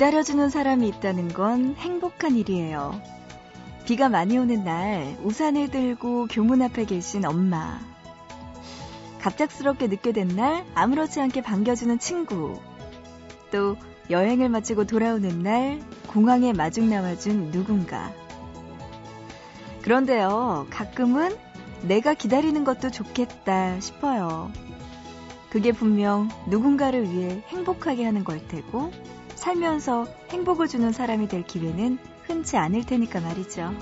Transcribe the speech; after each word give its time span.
기다려주는 0.00 0.48
사람이 0.48 0.88
있다는 0.88 1.28
건 1.28 1.74
행복한 1.76 2.34
일이에요. 2.34 3.02
비가 3.84 4.08
많이 4.08 4.38
오는 4.38 4.64
날 4.64 5.14
우산을 5.22 5.68
들고 5.68 6.26
교문 6.30 6.62
앞에 6.62 6.86
계신 6.86 7.26
엄마. 7.26 7.78
갑작스럽게 9.20 9.88
늦게 9.88 10.12
된 10.12 10.28
날 10.28 10.64
아무렇지 10.74 11.20
않게 11.20 11.42
반겨주는 11.42 11.98
친구. 11.98 12.58
또 13.52 13.76
여행을 14.08 14.48
마치고 14.48 14.86
돌아오는 14.86 15.42
날 15.42 15.82
공항에 16.06 16.54
마중 16.54 16.88
나와준 16.88 17.50
누군가. 17.50 18.10
그런데요, 19.82 20.66
가끔은 20.70 21.36
내가 21.82 22.14
기다리는 22.14 22.64
것도 22.64 22.90
좋겠다 22.90 23.78
싶어요. 23.80 24.50
그게 25.50 25.72
분명 25.72 26.30
누군가를 26.46 27.12
위해 27.12 27.42
행복하게 27.48 28.06
하는 28.06 28.24
걸 28.24 28.48
테고, 28.48 28.92
살면서 29.40 30.06
행복을 30.28 30.68
주는 30.68 30.92
사람이 30.92 31.26
될 31.26 31.42
기회는 31.44 31.98
흔치 32.24 32.58
않을 32.58 32.84
테니까 32.84 33.20
말이죠. 33.20 33.74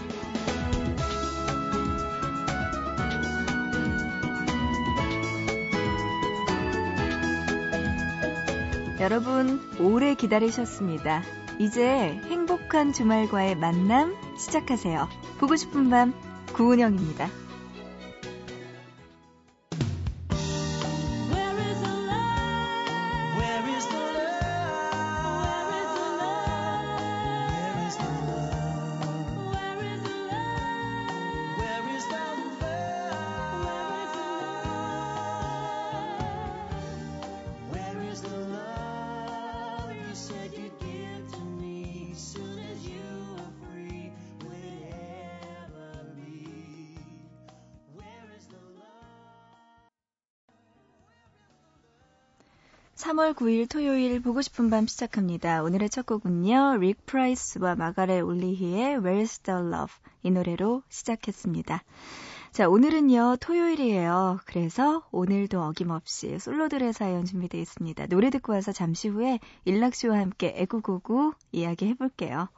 여러분, 9.00 9.60
오래 9.80 10.14
기다리셨습니다. 10.14 11.22
이제 11.58 12.20
행복한 12.26 12.92
주말과의 12.92 13.56
만남 13.56 14.14
시작하세요. 14.38 15.08
보고 15.40 15.56
싶은 15.56 15.90
밤, 15.90 16.14
구은영입니다. 16.52 17.47
9일) 53.38 53.70
토요일 53.70 54.20
보고 54.20 54.42
싶은 54.42 54.68
밤 54.68 54.88
시작합니다. 54.88 55.62
오늘의 55.62 55.90
첫 55.90 56.06
곡은요. 56.06 56.78
릭 56.80 57.06
프라이스와 57.06 57.76
마가렛 57.76 58.24
올리히의 58.24 58.96
Where's 58.96 59.44
the 59.44 59.60
Love 59.60 59.94
이 60.24 60.32
노래로 60.32 60.82
시작했습니다. 60.88 61.84
자, 62.50 62.68
오늘은요, 62.68 63.36
토요일이에요. 63.38 64.40
그래서 64.44 65.06
오늘도 65.12 65.62
어김없이 65.62 66.40
솔로들의 66.40 66.92
사연 66.92 67.26
준비되어 67.26 67.60
있습니다. 67.60 68.08
노래 68.08 68.30
듣고 68.30 68.54
와서 68.54 68.72
잠시 68.72 69.06
후에 69.06 69.38
일락씨와 69.66 70.18
함께 70.18 70.54
애구고구 70.56 71.34
이야기 71.52 71.86
해볼게요. 71.86 72.48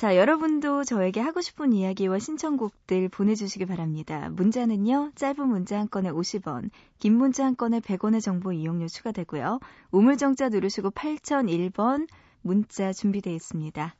자, 0.00 0.16
여러분도 0.16 0.82
저에게 0.84 1.20
하고 1.20 1.42
싶은 1.42 1.74
이야기와 1.74 2.20
신청곡들 2.20 3.10
보내주시기 3.10 3.66
바랍니다. 3.66 4.30
문자는요, 4.30 5.12
짧은 5.14 5.46
문자 5.46 5.78
한 5.78 5.90
건에 5.90 6.10
50원, 6.10 6.70
긴 6.98 7.18
문자 7.18 7.44
한 7.44 7.54
건에 7.54 7.80
100원의 7.80 8.22
정보 8.22 8.50
이용료 8.50 8.88
추가되고요. 8.88 9.60
우물정자 9.90 10.48
누르시고 10.48 10.92
8001번 10.92 12.08
문자 12.40 12.94
준비되어 12.94 13.34
있습니다. 13.34 13.94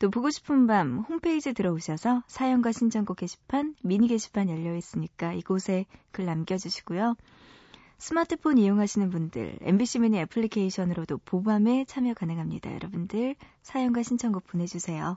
또 0.00 0.10
보고 0.10 0.28
싶은 0.30 0.66
밤 0.66 0.98
홈페이지 0.98 1.52
들어오셔서 1.52 2.24
사연과 2.26 2.72
신청곡 2.72 3.18
게시판, 3.18 3.76
미니 3.80 4.08
게시판 4.08 4.50
열려 4.50 4.74
있으니까 4.74 5.34
이곳에 5.34 5.86
글 6.10 6.24
남겨주시고요. 6.24 7.14
스마트폰 7.98 8.58
이용하시는 8.58 9.08
분들, 9.08 9.58
MBC 9.60 10.00
미니 10.00 10.18
애플리케이션으로도 10.18 11.18
보밤에 11.24 11.84
참여 11.84 12.14
가능합니다. 12.14 12.74
여러분들 12.74 13.36
사연과 13.62 14.02
신청곡 14.02 14.48
보내주세요. 14.48 15.16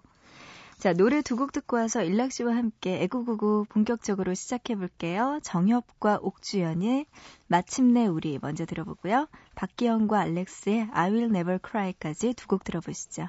자, 0.77 0.93
노래 0.93 1.21
두 1.21 1.35
곡 1.35 1.51
듣고 1.51 1.77
와서 1.77 2.03
일락 2.03 2.31
씨와 2.31 2.55
함께 2.55 3.01
애구구구 3.03 3.65
본격적으로 3.69 4.33
시작해 4.35 4.75
볼게요. 4.75 5.39
정협과 5.43 6.19
옥주연의 6.21 7.05
마침내 7.47 8.05
우리 8.07 8.37
먼저 8.41 8.65
들어보고요. 8.65 9.27
박기영과 9.55 10.19
알렉스의 10.19 10.89
I 10.91 11.11
Will 11.11 11.35
Never 11.35 11.59
Cry까지 11.67 12.33
두 12.35 12.47
곡 12.47 12.63
들어보시죠. 12.63 13.27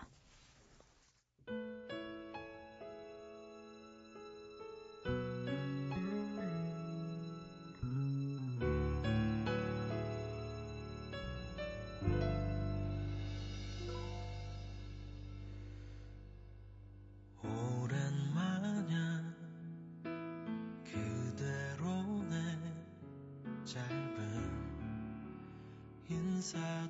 시간 26.40 26.88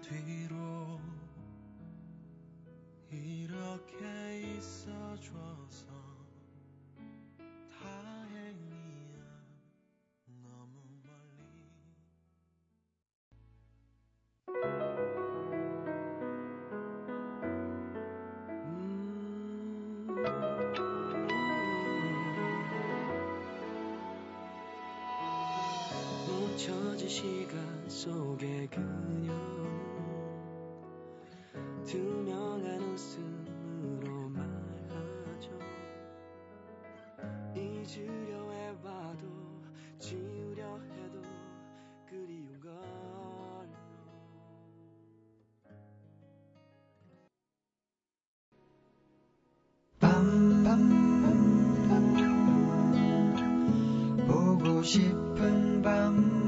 싶은 54.88 55.82
밤 55.82 56.47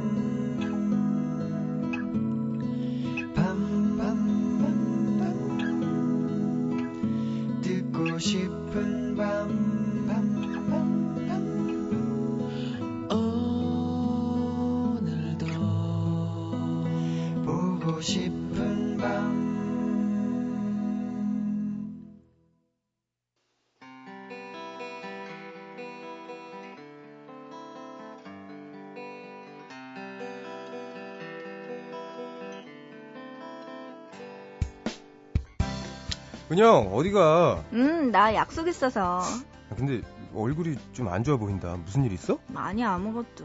은영 36.51 36.93
어디가? 36.95 37.65
음, 37.73 38.11
나 38.11 38.35
약속 38.35 38.67
있어서. 38.69 39.21
아, 39.21 39.75
근데 39.77 40.03
얼굴이 40.35 40.77
좀 40.93 41.09
안 41.09 41.23
좋아 41.25 41.37
보인다. 41.37 41.77
무슨 41.85 42.05
일 42.05 42.13
있어? 42.13 42.39
아니 42.55 42.85
아무것도. 42.85 43.45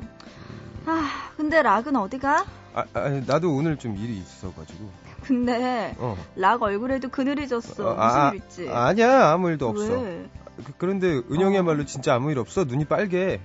아, 0.87 1.31
근데 1.37 1.61
락은 1.61 1.95
어디가? 1.95 2.45
아, 2.73 2.83
아 2.93 3.09
나도 3.25 3.55
오늘 3.55 3.77
좀 3.77 3.95
일이 3.97 4.17
있어가지고. 4.17 4.89
근데 5.23 5.95
어. 5.97 6.15
락 6.35 6.61
얼굴에도 6.61 7.09
그늘이 7.09 7.47
졌어. 7.47 7.89
어, 7.89 7.93
무슨 7.93 7.99
아, 7.99 8.29
일 8.29 8.35
있지? 8.37 8.69
아니야 8.69 9.29
아무 9.31 9.49
일도 9.49 9.69
없어. 9.69 9.99
왜? 10.01 10.29
그, 10.77 10.85
런데 10.85 11.07
은영이야말로 11.31 11.81
어. 11.83 11.85
진짜 11.85 12.15
아무 12.15 12.31
일 12.31 12.39
없어. 12.39 12.63
눈이 12.63 12.85
빨개. 12.85 13.39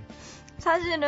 사실은 0.59 1.03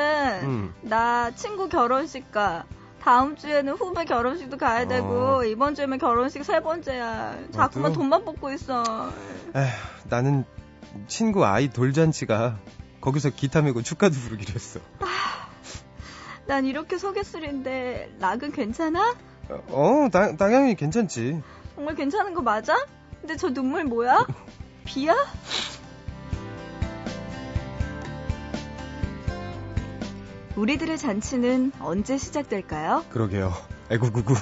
음. 0.44 0.74
나 0.82 1.30
친구 1.34 1.68
결혼식 1.68 2.30
가. 2.32 2.64
다음 3.02 3.34
주에는 3.36 3.72
후배 3.72 4.04
결혼식도 4.04 4.56
가야 4.58 4.86
되고 4.86 5.38
어. 5.38 5.44
이번 5.44 5.74
주에면 5.74 5.98
결혼식 5.98 6.44
세 6.44 6.60
번째야. 6.60 7.36
자꾸만 7.50 7.90
나도. 7.90 8.00
돈만 8.00 8.24
뽑고 8.24 8.52
있어. 8.52 9.10
에휴, 9.56 9.66
나는 10.08 10.44
친구 11.08 11.44
아이 11.44 11.68
돌잔치가 11.68 12.58
거기서 13.00 13.30
기타 13.30 13.60
메고 13.62 13.82
축가도 13.82 14.14
부르기로 14.14 14.54
했어. 14.54 14.78
난 16.46 16.64
이렇게 16.64 16.96
소개술인데 16.96 18.16
락은 18.20 18.52
괜찮아? 18.52 19.16
어, 19.48 20.08
당, 20.12 20.36
당연히 20.36 20.76
괜찮지. 20.76 21.42
정말 21.74 21.96
괜찮은 21.96 22.34
거 22.34 22.42
맞아? 22.42 22.76
근데 23.20 23.36
저 23.36 23.52
눈물 23.52 23.82
뭐야? 23.84 24.26
비야? 24.84 25.16
우리들의 30.56 30.98
잔치는 30.98 31.72
언제 31.80 32.18
시작될까요? 32.18 33.04
그러게요. 33.10 33.52
애구구구. 33.90 34.34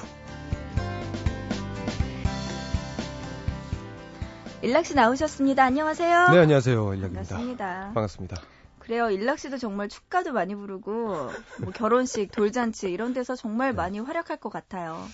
일락 4.61 4.85
씨 4.85 4.93
나오셨습니다. 4.93 5.63
안녕하세요. 5.63 6.29
네, 6.29 6.37
안녕하세요. 6.39 6.93
일락입니다. 6.93 7.23
반갑습니다. 7.35 7.91
반갑습니다. 7.93 8.41
그래요. 8.79 9.09
일락 9.09 9.39
씨도 9.39 9.57
정말 9.57 9.87
축가도 9.89 10.33
많이 10.33 10.53
부르고 10.53 10.91
뭐 11.61 11.71
결혼식, 11.73 12.29
돌잔치 12.31 12.91
이런 12.91 13.13
데서 13.13 13.35
정말 13.35 13.73
많이 13.73 13.99
활약할 13.99 14.37
것 14.37 14.49
같아요. 14.49 15.07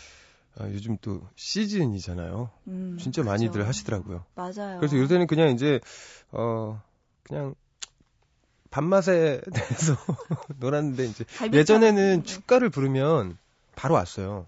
아, 0.60 0.68
요즘 0.70 0.98
또 1.02 1.22
시즌이잖아요. 1.36 2.50
음, 2.68 2.98
진짜 3.00 3.22
그죠. 3.22 3.30
많이들 3.32 3.68
하시더라고요. 3.68 4.26
맞아요. 4.36 4.80
그래서 4.80 4.98
요새는 4.98 5.28
그냥 5.28 5.50
이제 5.50 5.80
어 6.32 6.82
그냥 7.24 7.54
밥맛에 8.78 9.42
대해서 9.54 9.98
놀았는데 10.58 11.06
이제. 11.06 11.26
예전에는 11.52 12.24
축가를 12.24 12.70
부르면 12.70 13.40
바로 13.76 13.96
왔어요. 13.96 14.48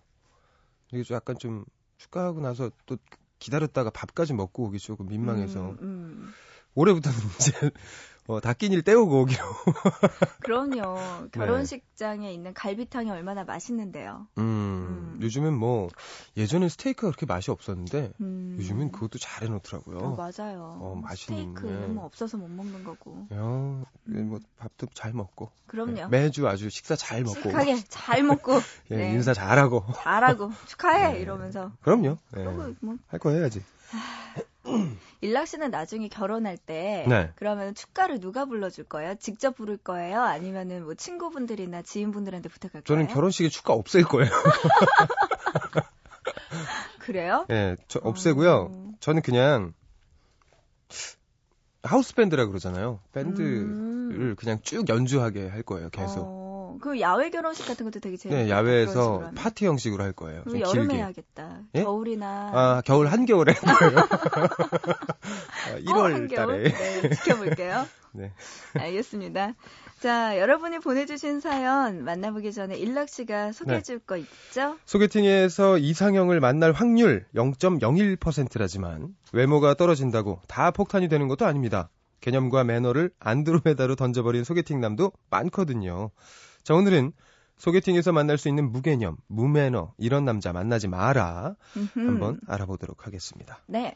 이게 0.92 1.02
좀 1.02 1.16
약간 1.16 1.36
좀 1.40 1.66
축가하고 1.98 2.40
나서 2.40 2.70
또 2.86 2.98
기다렸다가 3.40 3.90
밥까지 3.90 4.34
먹고 4.34 4.66
오기 4.66 4.78
조금 4.78 5.08
민망해서 5.08 5.72
음, 5.72 5.78
음. 5.81 6.34
올해부터는 6.76 7.18
이제 7.40 7.72
어, 8.30 8.40
닭끼니를 8.40 8.84
때우고 8.84 9.22
오기로. 9.22 9.44
그럼요. 10.46 11.30
결혼식장에 11.31 12.31
있는 12.31 12.54
갈비탕이 12.54 13.10
얼마나 13.10 13.44
맛있는데요. 13.44 14.28
음, 14.38 14.44
음. 15.16 15.20
요즘은 15.20 15.58
뭐 15.58 15.90
예전엔 16.38 16.70
스테이크가 16.70 17.08
그렇게 17.08 17.26
맛이 17.26 17.50
없었는데 17.50 18.12
음. 18.22 18.56
요즘은 18.60 18.92
그것도 18.92 19.18
잘 19.18 19.48
해놓더라고요. 19.48 19.98
어, 19.98 20.16
맞아요. 20.16 20.78
어, 20.80 21.02
맛있는, 21.02 21.40
스테이크는 21.56 21.81
네. 21.81 21.88
뭐 21.88 22.06
없어서 22.06 22.38
못 22.38 22.48
먹는 22.50 22.84
거고. 22.84 23.26
야, 23.34 23.40
뭐 23.40 24.40
밥도 24.60 24.86
잘 24.94 25.12
먹고 25.14 25.50
그럼요. 25.66 26.10
매주 26.10 26.48
아주 26.48 26.70
식사 26.70 26.96
잘 26.96 27.24
먹고 27.24 27.42
착하게 27.42 27.78
잘 27.90 28.22
먹고 28.22 28.54
예, 28.92 28.96
네. 28.96 29.12
인사 29.12 29.34
잘하고 29.34 29.86
잘하고 29.96 30.52
축하해 30.68 31.14
네. 31.14 31.20
이러면서. 31.20 31.72
그럼요. 31.81 32.20
예, 32.38 32.44
그리고 32.44 32.76
뭐 32.81 32.96
할 33.08 33.20
거 33.20 33.31
해야지. 33.31 33.64
일락 35.21 35.47
씨는 35.47 35.71
나중에 35.71 36.07
결혼할 36.09 36.57
때 36.57 37.06
네. 37.07 37.31
그러면 37.35 37.73
축가를 37.73 38.19
누가 38.19 38.45
불러줄 38.45 38.85
거예요? 38.85 39.15
직접 39.15 39.56
부를 39.56 39.77
거예요? 39.77 40.21
아니면은 40.21 40.83
뭐 40.83 40.94
친구분들이나 40.95 41.81
지인분들한테 41.81 42.50
부탁할 42.50 42.83
저는 42.83 43.06
거예요? 43.06 43.15
결혼식에 43.15 43.50
축가 43.50 43.73
없앨 43.73 44.03
거예요. 44.03 44.29
그래요? 47.00 47.45
예, 47.50 47.75
저 47.88 48.00
없애고요. 48.03 48.69
어. 48.71 48.91
저는 49.00 49.21
그냥 49.21 49.73
하우스 51.83 52.13
밴드라 52.13 52.45
그러잖아요. 52.45 53.00
밴드를 53.13 53.61
음. 53.61 54.35
그냥 54.38 54.59
쭉 54.61 54.88
연주하게 54.89 55.47
할 55.47 55.63
거예요. 55.63 55.89
계속. 55.89 56.19
어, 56.19 56.38
그 56.80 57.00
야외 57.00 57.30
결혼식 57.30 57.66
같은 57.68 57.86
것도 57.86 58.00
되게 58.00 58.18
재밌겠다. 58.18 58.44
네, 58.44 58.50
야외에서. 58.50 59.31
파티 59.36 59.66
형식으로 59.66 60.04
할 60.04 60.14
거예요. 60.14 60.44
좀 60.44 60.60
여름에 60.60 60.88
길게. 60.88 60.96
해야겠다. 60.96 61.60
예? 61.76 61.84
겨울이나 61.84 62.52
아, 62.54 62.81
겨울 62.86 63.08
한겨울에 63.08 63.54
할 63.54 63.76
거예요. 63.78 63.98
아, 65.70 65.80
1월 65.86 66.31
어? 66.31 66.36
달에. 66.36 66.64
네, 66.64 67.10
지켜볼게요. 67.10 67.86
네. 68.14 68.31
알겠습니다. 68.74 69.54
자, 70.00 70.40
여러분이 70.40 70.80
보내주신 70.80 71.42
사연 71.42 72.04
만나보기 72.04 72.54
전에 72.54 72.78
일락 72.78 73.10
씨가 73.10 73.48
네. 73.48 73.52
소개해줄 73.52 74.00
거 74.00 74.18
있죠? 74.18 74.78
소개팅에서 74.86 75.78
이상형을 75.78 76.40
만날 76.40 76.72
확률 76.72 77.26
0.01%라지만 77.36 79.16
외모가 79.34 79.74
떨어진다고 79.74 80.42
다 80.48 80.72
폭탄이 80.72 81.10
되는 81.10 81.28
것도 81.28 81.46
아닙니다. 81.46 81.90
개념과 82.22 82.64
매너를 82.64 83.12
안드로메다로 83.20 83.96
던져버린 83.96 84.44
소개팅 84.44 84.81
남도 84.81 85.12
많거든요. 85.30 86.12
자, 86.63 86.73
오늘은 86.73 87.11
소개팅에서 87.57 88.11
만날 88.11 88.38
수 88.38 88.47
있는 88.47 88.71
무개념, 88.71 89.17
무매너 89.27 89.94
이런 89.97 90.23
남자 90.25 90.53
만나지 90.53 90.88
마라 90.88 91.56
음흠. 91.75 92.00
한번 92.00 92.39
알아보도록 92.47 93.06
하겠습니다. 93.06 93.59
네. 93.67 93.95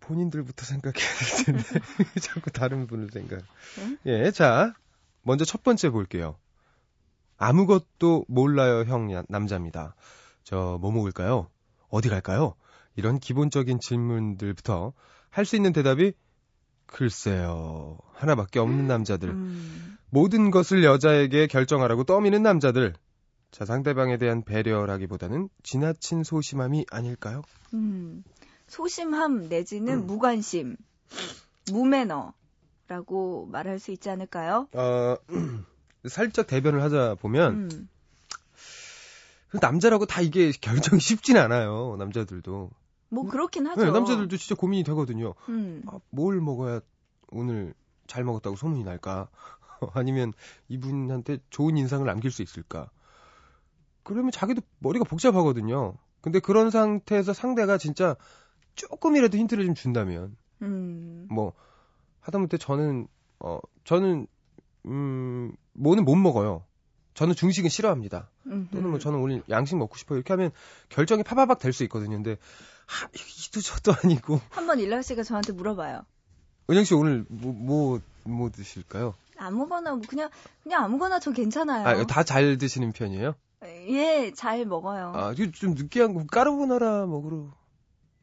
본인들부터 0.00 0.64
생각해야 0.66 1.08
될 1.18 1.44
텐데 1.44 1.64
자꾸 2.20 2.50
다른 2.50 2.86
분을 2.86 3.08
생각. 3.10 3.42
응? 3.78 3.98
예, 4.06 4.30
자 4.30 4.74
먼저 5.22 5.44
첫 5.44 5.62
번째 5.64 5.90
볼게요. 5.90 6.36
아무것도 7.38 8.26
몰라요 8.28 8.84
형 8.84 9.12
야- 9.12 9.24
남자입니다. 9.28 9.94
저 10.44 10.78
뭐 10.80 10.92
먹을까요? 10.92 11.48
어디 11.88 12.08
갈까요? 12.08 12.54
이런 12.94 13.18
기본적인 13.18 13.80
질문들부터 13.80 14.92
할 15.30 15.44
수 15.44 15.56
있는 15.56 15.72
대답이 15.72 16.12
글쎄요 16.92 17.98
하나밖에 18.14 18.58
없는 18.58 18.86
남자들. 18.86 19.30
음, 19.30 19.96
모든 20.10 20.50
것을 20.50 20.84
여자에게 20.84 21.46
결정하라고 21.46 22.04
떠미는 22.04 22.42
남자들. 22.42 22.94
자 23.50 23.64
상대방에 23.64 24.18
대한 24.18 24.42
배려라기보다는 24.44 25.48
지나친 25.62 26.22
소심함이 26.22 26.86
아닐까요? 26.90 27.42
음. 27.74 28.22
소심함 28.68 29.48
내지는 29.48 30.02
음. 30.02 30.06
무관심, 30.06 30.76
무매너라고 31.72 33.46
말할 33.50 33.80
수 33.80 33.90
있지 33.90 34.08
않을까요? 34.10 34.68
어, 34.72 35.16
살짝 36.08 36.46
대변을 36.46 36.80
하자 36.82 37.16
보면 37.20 37.54
음, 37.54 37.88
그 39.48 39.58
남자라고 39.60 40.06
다 40.06 40.20
이게 40.20 40.52
결정이 40.52 41.00
쉽진 41.00 41.36
않아요. 41.36 41.96
남자들도. 41.98 42.70
뭐 43.10 43.28
그렇긴 43.28 43.66
하죠. 43.66 43.84
네, 43.84 43.90
남자들도 43.90 44.36
진짜 44.36 44.54
고민이 44.54 44.84
되거든요. 44.84 45.34
음, 45.48 45.82
아, 45.86 45.98
뭘 46.10 46.40
먹어야 46.40 46.80
오늘 47.30 47.74
잘 48.06 48.24
먹었다고 48.24 48.56
소문이 48.56 48.84
날까? 48.84 49.28
아니면 49.94 50.32
이분한테 50.68 51.38
좋은 51.50 51.76
인상을 51.76 52.06
남길 52.06 52.30
수 52.30 52.42
있을까? 52.42 52.90
그러면 54.02 54.30
자기도 54.30 54.62
머리가 54.78 55.04
복잡하거든요. 55.04 55.94
근데 56.20 56.38
그런 56.40 56.70
상태에서 56.70 57.32
상대가 57.32 57.78
진짜 57.78 58.16
조금이라도 58.74 59.36
힌트를 59.38 59.64
좀 59.66 59.74
준다면, 59.74 60.36
음, 60.62 61.26
뭐, 61.30 61.52
하다못해 62.20 62.58
저는, 62.58 63.08
어, 63.40 63.58
저는, 63.84 64.26
음, 64.86 65.52
뭐는 65.72 66.04
못 66.04 66.16
먹어요. 66.16 66.64
저는 67.20 67.34
중식은 67.34 67.68
싫어합니다. 67.68 68.30
음, 68.46 68.66
또는 68.72 68.88
뭐 68.88 68.98
저는 68.98 69.18
오늘 69.18 69.42
양식 69.50 69.76
먹고 69.76 69.98
싶어요. 69.98 70.16
이렇게 70.16 70.32
하면 70.32 70.52
결정이 70.88 71.22
파바박 71.22 71.58
될 71.58 71.74
수 71.74 71.84
있거든요. 71.84 72.16
근데, 72.16 72.38
하, 72.86 73.06
이도 73.12 73.60
저도 73.60 73.92
아니고. 74.02 74.40
한번 74.48 74.78
일락 74.80 75.04
씨가 75.04 75.22
저한테 75.22 75.52
물어봐요. 75.52 76.00
은영 76.70 76.84
씨 76.84 76.94
오늘 76.94 77.26
뭐, 77.28 77.52
뭐, 77.52 78.00
뭐 78.24 78.50
드실까요? 78.50 79.12
아무거나 79.36 79.90
뭐 79.96 80.00
그냥 80.08 80.30
그냥 80.62 80.82
아무거나 80.84 81.18
저 81.20 81.30
괜찮아요. 81.32 81.86
아, 81.86 82.06
다 82.06 82.22
잘 82.24 82.56
드시는 82.56 82.92
편이에요? 82.92 83.34
예, 83.64 84.32
잘 84.34 84.64
먹어요. 84.64 85.12
아, 85.14 85.34
이거 85.36 85.50
좀 85.52 85.74
느끼한 85.74 86.14
거, 86.14 86.24
까르보나라 86.24 87.04
먹으러. 87.04 87.48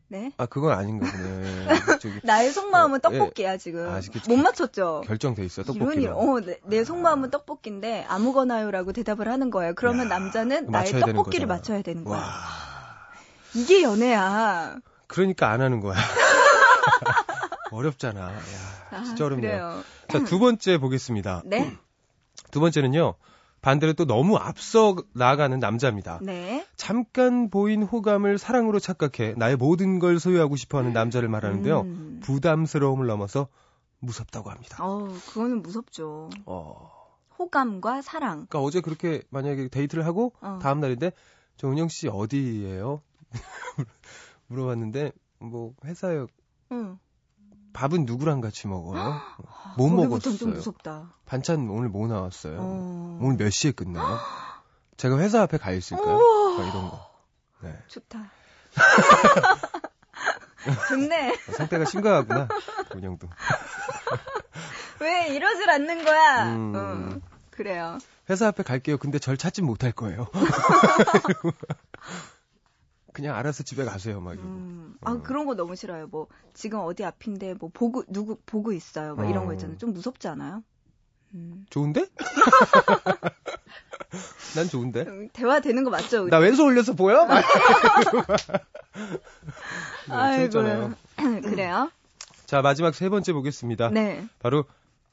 네. 0.10 0.32
아, 0.38 0.46
그건 0.46 0.78
아닌가 0.78 1.10
보네. 1.12 1.68
저기, 2.00 2.20
나의 2.24 2.52
속마음은 2.52 3.00
어, 3.04 3.10
예. 3.12 3.18
떡볶이야 3.18 3.58
지금. 3.58 3.90
아, 3.90 4.00
못 4.28 4.38
맞췄죠. 4.38 5.04
결정돼 5.06 5.48
떡볶이로. 5.48 6.02
일, 6.02 6.10
어, 6.10 6.40
내, 6.40 6.60
내 6.64 6.84
속마음은 6.84 7.30
떡볶이인데 7.30 8.06
아무거나요라고 8.08 8.94
대답을 8.94 9.28
하는 9.28 9.50
거예요. 9.50 9.74
그러면 9.76 10.06
야, 10.06 10.18
남자는 10.18 10.72
나의 10.72 10.92
떡볶이를. 10.92 11.48
맞춰야 11.48 11.82
되는 11.82 12.04
거야. 12.04 12.20
와. 12.20 12.28
이게 13.54 13.84
연애야. 13.84 14.78
그러니까 15.08 15.52
안 15.52 15.62
하는 15.62 15.80
거야. 15.82 15.98
어렵잖아. 17.72 18.22
야, 18.22 18.42
아, 18.92 19.04
진짜 19.04 19.26
어렵네요. 19.26 19.50
그래요. 19.50 19.84
자, 20.10 20.24
두 20.24 20.40
번째 20.40 20.78
보겠습니다. 20.78 21.42
네, 21.46 21.76
두 22.52 22.60
번째는요. 22.60 23.16
반대로 23.62 23.94
또 23.94 24.06
너무 24.06 24.38
앞서 24.38 24.96
나가는 25.14 25.58
남자입니다. 25.60 26.20
네. 26.22 26.66
잠깐 26.76 27.50
보인 27.50 27.84
호감을 27.84 28.38
사랑으로 28.38 28.80
착각해 28.80 29.34
나의 29.36 29.56
모든 29.56 30.00
걸 30.00 30.20
소유하고 30.20 30.56
싶어 30.56 30.78
하는 30.78 30.94
남자를 30.94 31.28
말하는데요. 31.28 31.82
음. 31.82 32.20
부담스러움을 32.24 33.08
넘어서 33.08 33.48
무섭다고 34.00 34.50
합니다. 34.50 34.78
어, 34.84 35.08
그거는 35.30 35.62
무섭죠. 35.64 36.30
어. 36.46 36.92
호감과 37.40 38.02
사랑. 38.02 38.48
그러니까 38.48 38.62
어제 38.62 38.82
그렇게 38.82 39.22
만약에 39.30 39.70
데이트를 39.70 40.06
하고 40.06 40.34
어. 40.42 40.60
다음 40.62 40.80
날인데 40.80 41.12
저 41.58 41.70
은영 41.70 41.88
씨 41.88 42.08
어디예요? 42.08 43.02
물어봤는데 44.48 45.12
뭐 45.40 45.74
회사에 45.84 46.26
응. 46.72 47.00
밥은 47.78 48.06
누구랑 48.06 48.42
같이 48.42 48.68
먹어요? 48.68 49.22
뭐 49.78 49.96
거기부터는 49.96 50.38
좀 50.40 50.50
먹었어요? 50.50 50.56
무섭다. 50.56 51.14
반찬 51.28 51.70
오늘 51.70 51.90
뭐 51.90 52.08
나왔어요? 52.08 52.58
어. 52.60 53.20
오늘 53.22 53.38
몇 53.38 53.52
시에 53.52 53.72
끝나요? 53.72 54.18
제가 54.98 55.20
회사 55.20 55.44
앞에 55.44 55.60
가 55.60 55.70
있을까요? 55.70 56.18
뭐 56.18 56.64
이런 56.64 56.90
거. 56.90 57.08
네. 57.62 57.78
좋다. 57.88 58.32
좋네. 60.90 61.34
어, 61.34 61.52
상태가 61.52 61.86
심각하구나. 61.86 62.48
운영도. 62.96 63.30
왜 65.00 65.28
이러질 65.36 65.70
않는 65.70 66.04
거야? 66.04 66.54
음. 66.56 66.76
음, 66.76 67.22
그래요. 67.52 68.00
회사 68.28 68.48
앞에 68.48 68.64
갈게요. 68.64 68.98
근데 68.98 69.20
절 69.20 69.38
찾진 69.38 69.68
못할 69.68 69.92
거예요. 69.92 70.26
그냥 73.18 73.36
알아서 73.36 73.64
집에 73.64 73.84
가세요. 73.84 74.22
막 74.22 74.34
이러고. 74.34 74.48
음, 74.48 74.96
아 75.02 75.14
어. 75.14 75.24
그런 75.24 75.48
거 75.48 75.56
너무 75.56 75.76
싫어요. 75.76 76.06
뭐 76.06 76.28
지금 76.54 76.82
어디 76.82 77.04
앞인데 77.04 77.56
뭐 77.56 77.72
보고 77.74 78.04
누구 78.08 78.38
보고 78.46 78.72
있어요. 78.72 79.16
막 79.16 79.28
이런 79.28 79.46
어. 79.46 79.48
거 79.48 79.54
있잖아요. 79.54 79.76
좀 79.80 79.92
무섭지 79.92 80.28
않아요? 80.28 80.64
음. 81.34 81.66
좋은데? 81.72 82.06
난 84.56 84.70
좋은데. 84.70 85.02
음, 85.02 85.30
대화 85.34 85.60
되는 85.62 85.84
거 85.84 85.90
맞죠? 85.90 86.26
우리? 86.26 86.30
나 86.30 86.38
왼손 86.38 86.68
올려서 86.68 86.94
보여? 86.94 87.26
막 87.26 87.42
네, 90.08 90.14
아이고. 90.14 90.62
그래요? 91.42 91.90
자, 92.46 92.62
마지막 92.62 92.94
세 92.94 93.10
번째 93.10 93.34
보겠습니다. 93.34 93.90
네. 93.90 94.28
바로 94.38 94.66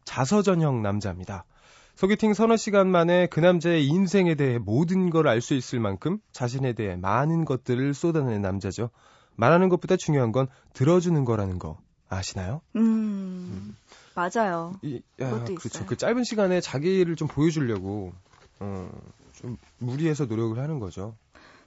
자서전형 0.04 0.82
남자입니다. 0.82 1.46
소개팅 1.94 2.34
서너 2.34 2.56
시간 2.56 2.88
만에 2.88 3.26
그 3.28 3.40
남자의 3.40 3.86
인생에 3.86 4.34
대해 4.34 4.58
모든 4.58 5.10
걸 5.10 5.26
알 5.28 5.40
수 5.40 5.54
있을 5.54 5.78
만큼 5.80 6.18
자신에 6.32 6.72
대해 6.72 6.96
많은 6.96 7.44
것들을 7.44 7.94
쏟아내는 7.94 8.42
남자죠. 8.42 8.90
말하는 9.36 9.68
것보다 9.68 9.96
중요한 9.96 10.32
건 10.32 10.48
들어주는 10.74 11.24
거라는 11.24 11.58
거 11.58 11.78
아시나요? 12.08 12.60
음. 12.76 13.76
맞아요. 14.14 14.74
이, 14.82 15.00
야, 15.20 15.30
그것도 15.30 15.44
그렇죠. 15.56 15.68
있어요. 15.68 15.86
그 15.86 15.96
짧은 15.96 16.24
시간에 16.24 16.60
자기를 16.60 17.16
좀 17.16 17.26
보여주려고 17.28 18.12
어, 18.60 18.88
좀 19.32 19.56
무리해서 19.78 20.26
노력을 20.26 20.56
하는 20.58 20.78
거죠. 20.78 21.16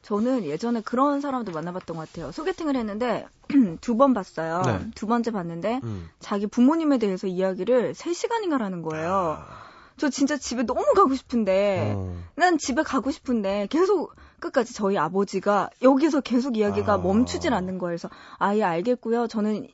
저는 0.04 0.46
예전에 0.46 0.82
그런 0.82 1.20
사람도 1.20 1.52
만나봤던 1.52 1.98
것 1.98 2.08
같아요. 2.08 2.32
소개팅을 2.32 2.76
했는데 2.78 3.26
두 3.82 3.98
번 3.98 4.14
봤어요. 4.14 4.62
네. 4.66 4.92
두 4.96 5.08
번째 5.08 5.32
봤는데 5.32 5.82
음. 5.84 6.10
자기 6.20 6.48
부모님에 6.48 6.98
대해서 7.00 7.28
이야기를 7.28 7.94
3시간인가 7.94 8.60
하는 8.60 8.82
거예요. 8.84 9.38
아, 9.42 9.67
저 9.98 10.10
진짜 10.10 10.38
집에 10.38 10.64
너무 10.64 10.84
가고 10.96 11.16
싶은데 11.16 11.94
어. 11.96 12.16
난 12.36 12.58
집에 12.58 12.84
가고 12.84 13.10
싶은데 13.12 13.68
계속 13.70 14.16
끝까지 14.40 14.74
저희 14.74 14.98
아버지가 14.98 15.70
여기서 15.82 16.22
계속 16.22 16.56
이야기가 16.58 16.94
아. 16.94 16.98
멈추질 16.98 17.54
않는 17.54 17.78
거예요. 17.80 17.90
그래서 17.98 18.10
아예 18.38 18.64
알겠고요. 18.64 19.28
저는 19.28 19.68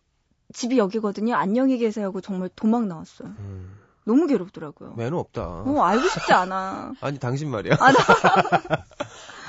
집이 0.53 0.77
여기거든요. 0.77 1.35
안녕히 1.35 1.77
계세요 1.77 2.07
하고 2.07 2.21
정말 2.21 2.49
도망 2.55 2.87
나왔어요. 2.87 3.29
음. 3.39 3.77
너무 4.05 4.27
괴롭더라고요. 4.27 4.93
매너 4.95 5.17
없다. 5.17 5.41
어, 5.65 5.81
알고 5.81 6.07
싶지 6.09 6.33
않아. 6.33 6.93
아니 7.01 7.19
당신 7.19 7.49
말이야. 7.49 7.75
아, 7.79 7.91
나- 7.91 7.99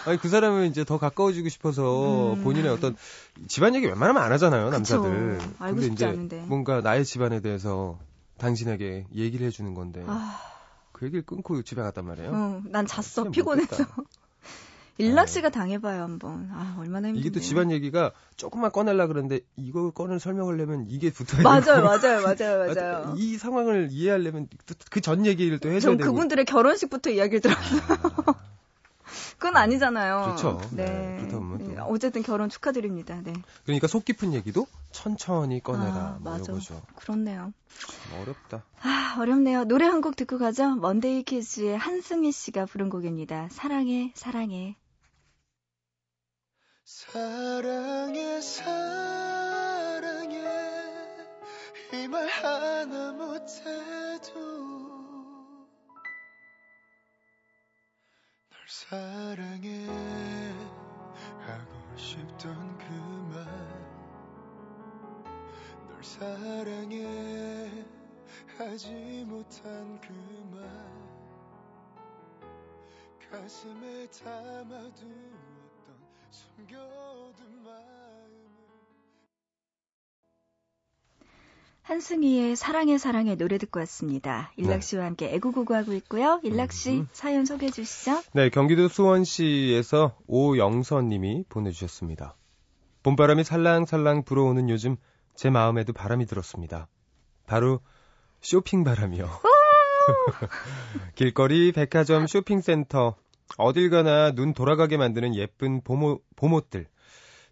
아니 0.06 0.18
그 0.18 0.28
사람은 0.28 0.66
이제 0.66 0.84
더 0.84 0.98
가까워지고 0.98 1.48
싶어서 1.48 2.34
음. 2.34 2.44
본인의 2.44 2.70
어떤 2.70 2.94
집안 3.48 3.74
얘기 3.74 3.86
웬만하면 3.86 4.22
안 4.22 4.32
하잖아요 4.32 4.70
남자들. 4.70 5.38
그쵸. 5.38 5.50
알고 5.58 5.74
근데 5.76 5.80
싶지 5.82 5.92
이제 5.94 6.06
않은데. 6.06 6.36
뭔가 6.46 6.80
나의 6.82 7.04
집안에 7.04 7.40
대해서 7.40 7.98
당신에게 8.38 9.06
얘기를 9.14 9.46
해주는 9.46 9.72
건데 9.74 10.02
아, 10.06 10.38
그 10.94 11.04
얘기를 11.06 11.22
끊고 11.26 11.60
집에 11.62 11.82
갔단 11.82 12.06
말이에요. 12.06 12.30
어, 12.32 12.62
난 12.70 12.86
잤어. 12.86 13.02
진짜 13.02 13.30
피곤해서. 13.30 13.84
일락 14.96 15.28
씨가 15.28 15.48
당해봐요 15.50 16.02
한번. 16.02 16.48
아 16.52 16.76
얼마나 16.78 17.08
힘든데. 17.08 17.18
이게 17.20 17.30
또 17.30 17.40
집안 17.40 17.72
얘기가 17.72 18.12
조금만 18.36 18.70
꺼내려 18.70 19.08
그러는데 19.08 19.40
이걸 19.56 19.90
꺼낼 19.90 20.20
설명을 20.20 20.56
내면 20.56 20.86
이게 20.88 21.10
붙어야 21.10 21.42
맞아요, 21.42 21.82
맞아요, 21.82 22.22
맞아요, 22.22 22.72
맞아요. 22.72 23.14
이 23.18 23.36
상황을 23.36 23.88
이해하려면 23.90 24.46
그 24.90 25.00
전 25.00 25.26
얘기를 25.26 25.58
또 25.58 25.68
해줘야 25.68 25.80
전 25.80 25.96
되고 25.96 26.12
그분들의 26.12 26.44
결혼식부터 26.44 27.10
이야기를 27.10 27.40
들었어요. 27.40 27.80
그건 29.38 29.56
아니잖아요. 29.56 30.22
그렇죠. 30.24 30.60
네. 30.72 30.84
네, 30.84 31.16
그렇다 31.18 31.38
보면 31.38 31.58
또. 31.58 31.64
네, 31.72 31.76
어쨌든 31.80 32.22
결혼 32.22 32.48
축하드립니다. 32.48 33.20
네. 33.22 33.32
그러니까 33.64 33.86
속 33.86 34.04
깊은 34.04 34.32
얘기도 34.34 34.66
천천히 34.92 35.60
꺼내라 35.62 35.94
아, 35.94 36.18
뭐 36.20 36.32
맞아. 36.32 36.52
이거죠. 36.52 36.80
그렇네요. 36.96 37.52
참 38.10 38.20
어렵다. 38.22 38.62
아, 38.82 39.16
어렵네요. 39.18 39.64
노래 39.64 39.86
한 39.86 40.00
곡 40.00 40.16
듣고 40.16 40.38
가죠. 40.38 40.74
먼데이 40.76 41.22
키즈의 41.22 41.78
한승희 41.78 42.30
씨가 42.32 42.66
부른 42.66 42.90
곡입니다. 42.90 43.48
사랑해, 43.50 44.12
사랑해. 44.14 44.76
사랑해 46.84 48.40
사랑해 48.40 50.38
이 51.92 52.08
말 52.08 52.26
하나 52.28 53.12
못해 53.12 54.13
사랑해 58.74 59.86
하고 61.46 61.96
싶던 61.96 62.76
그 62.78 62.84
말 63.30 63.46
널 65.88 66.02
사랑해 66.02 67.70
하지 68.58 69.24
못한 69.28 70.00
그 70.00 70.12
말 70.50 70.64
가슴에 73.30 74.06
담아두었던 74.08 74.94
숨겨 76.30 76.76
한승희의 81.84 82.56
사랑해, 82.56 82.96
사랑해 82.96 83.36
노래 83.36 83.58
듣고 83.58 83.78
왔습니다. 83.80 84.50
네. 84.56 84.64
일락 84.64 84.82
씨와 84.82 85.04
함께 85.04 85.32
애구구구하고 85.34 85.92
있고요. 85.92 86.40
일락 86.42 86.72
씨 86.72 87.00
음. 87.00 87.08
사연 87.12 87.44
소개해 87.44 87.70
주시죠. 87.70 88.22
네, 88.32 88.48
경기도 88.48 88.88
수원시에서 88.88 90.16
오영선 90.26 91.08
님이 91.08 91.44
보내주셨습니다. 91.50 92.36
봄바람이 93.02 93.44
살랑살랑 93.44 94.24
불어오는 94.24 94.70
요즘 94.70 94.96
제 95.34 95.50
마음에도 95.50 95.92
바람이 95.92 96.24
들었습니다. 96.24 96.88
바로 97.46 97.80
쇼핑 98.40 98.82
바람이요. 98.82 99.28
길거리, 101.16 101.72
백화점, 101.72 102.26
쇼핑센터, 102.26 103.14
어딜 103.58 103.90
가나 103.90 104.32
눈 104.32 104.54
돌아가게 104.54 104.96
만드는 104.96 105.34
예쁜 105.34 105.82
봄옷, 105.82 106.22
봄옷들. 106.36 106.86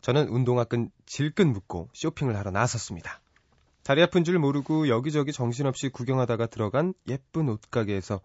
저는 0.01 0.29
운동화 0.29 0.65
끈 0.65 0.91
질끈 1.05 1.53
묶고 1.53 1.91
쇼핑을 1.93 2.35
하러 2.37 2.51
나섰습니다. 2.51 3.22
다리 3.83 4.03
아픈 4.03 4.23
줄 4.25 4.39
모르고 4.39 4.89
여기저기 4.89 5.33
정신없이 5.33 5.89
구경하다가 5.89 6.47
들어간 6.47 6.95
예쁜 7.09 7.49
옷가게에서 7.49 8.21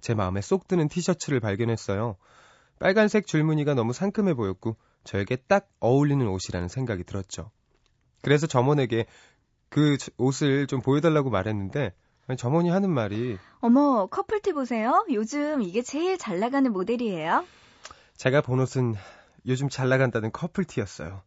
제 0.00 0.14
마음에 0.14 0.40
쏙 0.40 0.68
드는 0.68 0.88
티셔츠를 0.88 1.40
발견했어요. 1.40 2.16
빨간색 2.78 3.26
줄무늬가 3.26 3.74
너무 3.74 3.92
상큼해 3.92 4.34
보였고 4.34 4.76
저에게 5.04 5.36
딱 5.36 5.68
어울리는 5.80 6.26
옷이라는 6.26 6.68
생각이 6.68 7.04
들었죠. 7.04 7.50
그래서 8.22 8.46
점원에게 8.46 9.06
그 9.68 9.96
옷을 10.18 10.66
좀 10.66 10.80
보여달라고 10.80 11.30
말했는데 11.30 11.92
점원이 12.36 12.70
하는 12.70 12.90
말이 12.90 13.38
어머, 13.60 14.06
커플티 14.06 14.52
보세요. 14.52 15.04
요즘 15.12 15.62
이게 15.62 15.82
제일 15.82 16.18
잘 16.18 16.38
나가는 16.38 16.72
모델이에요. 16.72 17.44
제가 18.16 18.40
본 18.42 18.60
옷은 18.60 18.94
요즘 19.46 19.68
잘 19.68 19.88
나간다는 19.88 20.30
커플티였어요. 20.30 21.22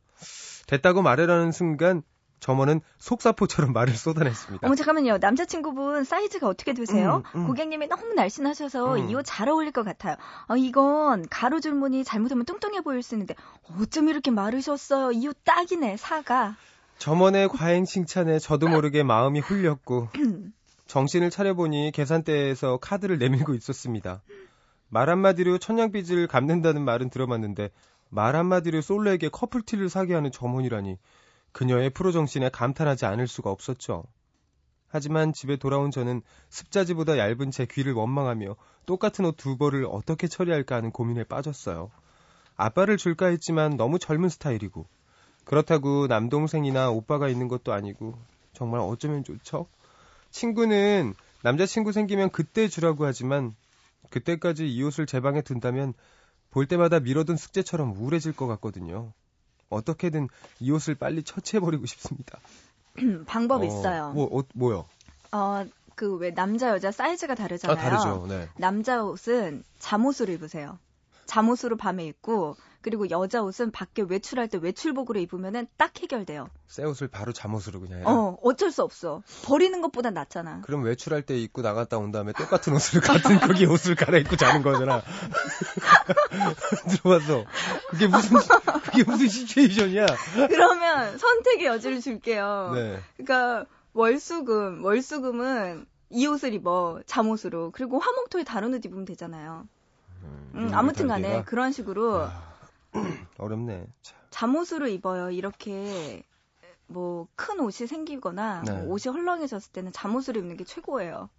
됐다고 0.67 1.01
말하라는 1.01 1.51
순간 1.51 2.01
점원은 2.39 2.81
속사포처럼 2.99 3.73
말을 3.73 3.95
쏟아냈습니다. 3.95 4.67
어머, 4.67 4.75
잠깐만요. 4.75 5.17
남자친구분 5.17 6.03
사이즈가 6.03 6.47
어떻게 6.47 6.73
되세요? 6.73 7.23
음, 7.35 7.41
음. 7.41 7.47
고객님이 7.47 7.87
너무 7.87 8.13
날씬하셔서 8.13 8.97
음. 8.99 9.09
이옷 9.09 9.23
잘 9.25 9.49
어울릴 9.49 9.71
것 9.71 9.83
같아요. 9.83 10.15
어, 10.47 10.55
이건 10.55 11.25
가로 11.29 11.59
줄무늬 11.59 12.03
잘못하면 12.03 12.45
뚱뚱해 12.45 12.81
보일 12.81 13.01
수 13.01 13.15
있는데 13.15 13.35
어쩜 13.79 14.09
이렇게 14.09 14.31
마르셨어요? 14.31 15.11
이 15.13 15.27
옷 15.27 15.37
딱이네, 15.43 15.97
사가. 15.97 16.55
점원의 16.97 17.49
과잉 17.49 17.83
칭찬에 17.85 18.39
저도 18.39 18.67
모르게 18.69 19.03
마음이 19.03 19.39
훌렸고 19.39 20.09
정신을 20.87 21.29
차려보니 21.29 21.91
계산대에서 21.93 22.77
카드를 22.77 23.17
내밀고 23.17 23.53
있었습니다. 23.55 24.21
말 24.87 25.09
한마디로 25.09 25.57
천냥빚을 25.57 26.27
갚는다는 26.27 26.85
말은 26.85 27.09
들어봤는데 27.09 27.71
말 28.09 28.35
한마디로 28.35 28.81
솔로에게 28.81 29.29
커플티를 29.29 29.89
사게 29.89 30.13
하는 30.13 30.31
점원이라니 30.31 30.97
그녀의 31.55 31.91
프로 31.91 32.12
정신에 32.12 32.50
감탄하지 32.50 33.05
않을 33.05 33.29
수가 33.29 33.50
없었죠. 33.50 34.03
하지만 34.89 35.31
집에 35.31 35.55
돌아온 35.55 35.89
저는 35.89 36.21
습자지보다 36.50 37.17
얇은 37.17 37.50
제 37.50 37.65
귀를 37.65 37.93
원망하며 37.93 38.57
똑같은 38.85 39.24
옷 39.24 39.38
두 39.38 39.57
벌을 39.57 39.88
어떻게 39.89 40.27
처리할까 40.27 40.75
하는 40.75 40.91
고민에 40.91 41.24
빠졌어요. 41.24 41.91
아빠를 42.57 42.97
줄까 42.97 43.27
했지만 43.27 43.77
너무 43.77 44.00
젊은 44.00 44.27
스타일이고 44.27 44.85
그렇다고 45.45 46.07
남동생이나 46.07 46.91
오빠가 46.91 47.29
있는 47.29 47.47
것도 47.47 47.71
아니고 47.71 48.19
정말 48.51 48.81
어쩌면 48.81 49.24
좋죠? 49.24 49.67
친구는 50.31 51.13
남자친구 51.41 51.93
생기면 51.93 52.31
그때 52.31 52.67
주라고 52.67 53.05
하지만 53.05 53.55
그때까지 54.09 54.67
이 54.67 54.83
옷을 54.83 55.05
제 55.05 55.21
방에 55.21 55.41
둔다면 55.41 55.93
볼 56.51 56.65
때마다 56.65 57.00
미뤄둔 57.00 57.38
숙제처럼 57.38 57.93
우울해질 57.93 58.35
것 58.35 58.45
같거든요. 58.45 59.13
어떻게든 59.69 60.27
이 60.60 60.72
옷을 60.72 60.95
빨리 60.95 61.24
처치해버리고 61.24 61.86
싶습니다. 61.86 62.39
방법 63.27 63.62
어, 63.62 63.65
있어요. 63.65 64.12
뭐, 64.13 64.27
옷, 64.31 64.48
뭐요? 64.53 64.86
어, 65.31 65.65
그 65.95 66.17
왜 66.17 66.34
남자 66.34 66.69
여자 66.69 66.91
사이즈가 66.91 67.36
다르잖아요. 67.36 67.77
아, 67.77 67.81
다르죠. 67.81 68.25
네. 68.27 68.50
남자 68.57 69.03
옷은 69.03 69.63
잠옷을 69.79 70.29
입으세요. 70.29 70.77
잠옷으로 71.25 71.77
밤에 71.77 72.05
입고 72.05 72.55
그리고 72.85 73.09
여자 73.09 73.41
옷은 73.41 73.71
밖에 73.71 74.03
외출할 74.07 74.47
때 74.47 74.59
외출복으로 74.61 75.19
입으면은 75.19 75.65
딱 75.75 75.99
해결돼요. 75.99 76.51
새 76.67 76.83
옷을 76.83 77.07
바로 77.07 77.33
잠옷으로 77.33 77.79
그냥 77.79 78.01
해라. 78.01 78.11
어, 78.11 78.37
어쩔 78.43 78.69
수 78.69 78.83
없어. 78.83 79.23
버리는 79.43 79.81
것보다 79.81 80.11
낫잖아. 80.11 80.61
그럼 80.61 80.83
외출할 80.83 81.23
때 81.23 81.35
입고 81.35 81.63
나갔다 81.63 81.97
온 81.97 82.11
다음에 82.11 82.31
똑같은 82.33 82.73
옷을 82.73 83.01
같은 83.01 83.39
거기 83.39 83.65
옷을 83.65 83.95
갈아입고 83.95 84.35
자는 84.35 84.61
거잖아. 84.61 85.01
들어봤어. 87.01 87.45
그게 87.89 88.05
무슨 88.05 88.37
그게 88.83 89.03
무슨 89.03 89.29
시츄에이션이야? 89.29 90.05
그러면 90.47 91.17
선택의 91.17 91.65
여지를 91.65 92.01
줄게요. 92.01 92.71
네. 92.75 92.99
그러니까 93.17 93.65
월수금, 93.93 94.85
월수금은 94.85 95.87
이 96.11 96.27
옷을 96.27 96.53
입어 96.53 97.01
잠옷으로 97.07 97.71
그리고 97.71 97.97
화목토에 97.97 98.43
다른 98.43 98.75
옷 98.75 98.85
입으면 98.85 99.05
되잖아요. 99.05 99.67
음, 100.53 100.69
아무튼 100.71 101.07
간에? 101.07 101.41
그런 101.45 101.71
식으로 101.71 102.25
아, 102.25 102.54
어렵네. 103.37 103.85
참. 104.01 104.17
잠옷으로 104.29 104.87
입어요. 104.87 105.29
이렇게 105.31 106.23
뭐 106.87 107.27
큰 107.35 107.59
옷이 107.59 107.87
생기거나 107.87 108.61
네. 108.65 108.71
뭐 108.71 108.93
옷이 108.93 109.11
헐렁해졌을 109.11 109.71
때는 109.71 109.91
잠옷으로 109.91 110.39
입는 110.39 110.57
게 110.57 110.63
최고예요. 110.63 111.29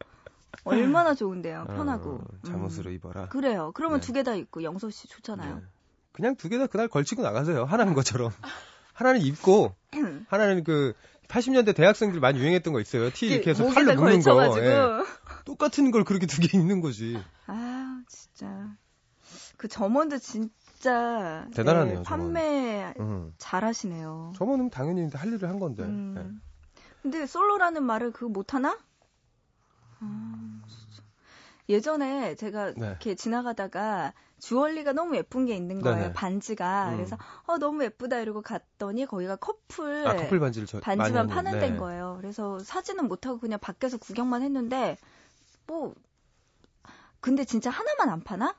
얼마나 0.65 1.15
좋은데요. 1.15 1.67
편하고. 1.69 2.15
어, 2.15 2.25
잠옷으로 2.47 2.91
음. 2.91 2.95
입어라. 2.95 3.29
그래요. 3.29 3.73
그러면 3.75 4.01
네. 4.01 4.07
두개 4.07 4.23
다 4.23 4.35
입고 4.35 4.63
영서 4.63 4.89
씨 4.91 5.07
좋잖아요. 5.09 5.57
네. 5.57 5.63
그냥 6.13 6.35
두 6.37 6.49
개 6.49 6.59
다 6.59 6.67
그날 6.67 6.89
걸치고 6.89 7.23
나가세요. 7.23 7.65
하나는 7.65 7.93
것처럼. 7.95 8.31
하나는 8.95 9.21
입고 9.21 9.75
하나는 10.29 10.65
그 10.65 10.95
80년대 11.29 11.75
대학생들 11.77 12.21
많이 12.21 12.39
유행했던 12.39 12.73
거 12.73 12.81
있어요. 12.81 13.11
티 13.11 13.27
이렇게 13.27 13.51
해서 13.51 13.67
팔로 13.67 13.95
묶는 13.95 14.23
거. 14.23 14.59
예. 14.61 14.79
똑같은 15.45 15.91
걸 15.91 16.05
그렇게 16.05 16.27
두 16.27 16.41
개 16.41 16.57
입는 16.57 16.81
거지. 16.81 17.21
아 17.47 18.01
진짜 18.09 18.71
그 19.59 19.69
점원도 19.69 20.19
진짜 20.19 20.49
대단하네요, 21.55 21.99
네, 21.99 22.03
점원. 22.05 22.05
판매 22.05 22.95
음. 23.01 23.35
잘하시네요. 23.39 24.33
저번은 24.37 24.71
당연히 24.71 25.09
할 25.13 25.33
일을 25.33 25.49
한 25.49 25.59
건데. 25.59 25.83
음. 25.83 26.15
네. 26.15 26.83
근데 27.03 27.27
솔로라는 27.27 27.83
말을 27.83 28.13
그거 28.13 28.29
못하나? 28.29 28.79
아, 30.01 30.61
진짜. 30.69 31.03
예전에 31.69 32.35
제가 32.35 32.73
네. 32.77 32.87
이렇게 32.89 33.15
지나가다가 33.15 34.13
주얼리가 34.39 34.93
너무 34.93 35.17
예쁜 35.17 35.47
게 35.47 35.57
있는 35.57 35.81
거예요. 35.81 35.99
네네. 35.99 36.13
반지가. 36.13 36.91
음. 36.91 36.97
그래서 36.97 37.17
어 37.45 37.59
너무 37.59 37.85
예쁘다 37.85 38.19
이러고 38.19 38.43
갔더니 38.43 39.07
거기가 39.07 39.37
커플, 39.37 40.07
아 40.07 40.17
커플 40.17 40.39
반지를 40.41 40.67
저 40.67 40.81
반지만 40.81 41.27
파는 41.27 41.53
네. 41.53 41.61
데인 41.61 41.77
거예요. 41.77 42.17
그래서 42.21 42.59
사진은 42.59 43.09
못 43.09 43.27
하고 43.27 43.39
그냥 43.39 43.59
밖에서 43.61 43.99
구경만 43.99 44.43
했는데 44.43 44.99
뭐 45.67 45.95
근데 47.21 47.45
진짜 47.45 47.71
하나만 47.71 48.11
안 48.11 48.23
파나? 48.23 48.55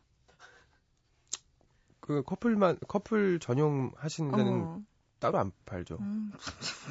그 2.08 2.24
커플만 2.24 2.78
커플 2.88 3.38
전용 3.40 3.92
하시는 3.98 4.32
데는 4.32 4.62
어. 4.64 4.80
따로 5.20 5.40
안 5.40 5.52
팔죠. 5.66 5.98
음, 6.00 6.32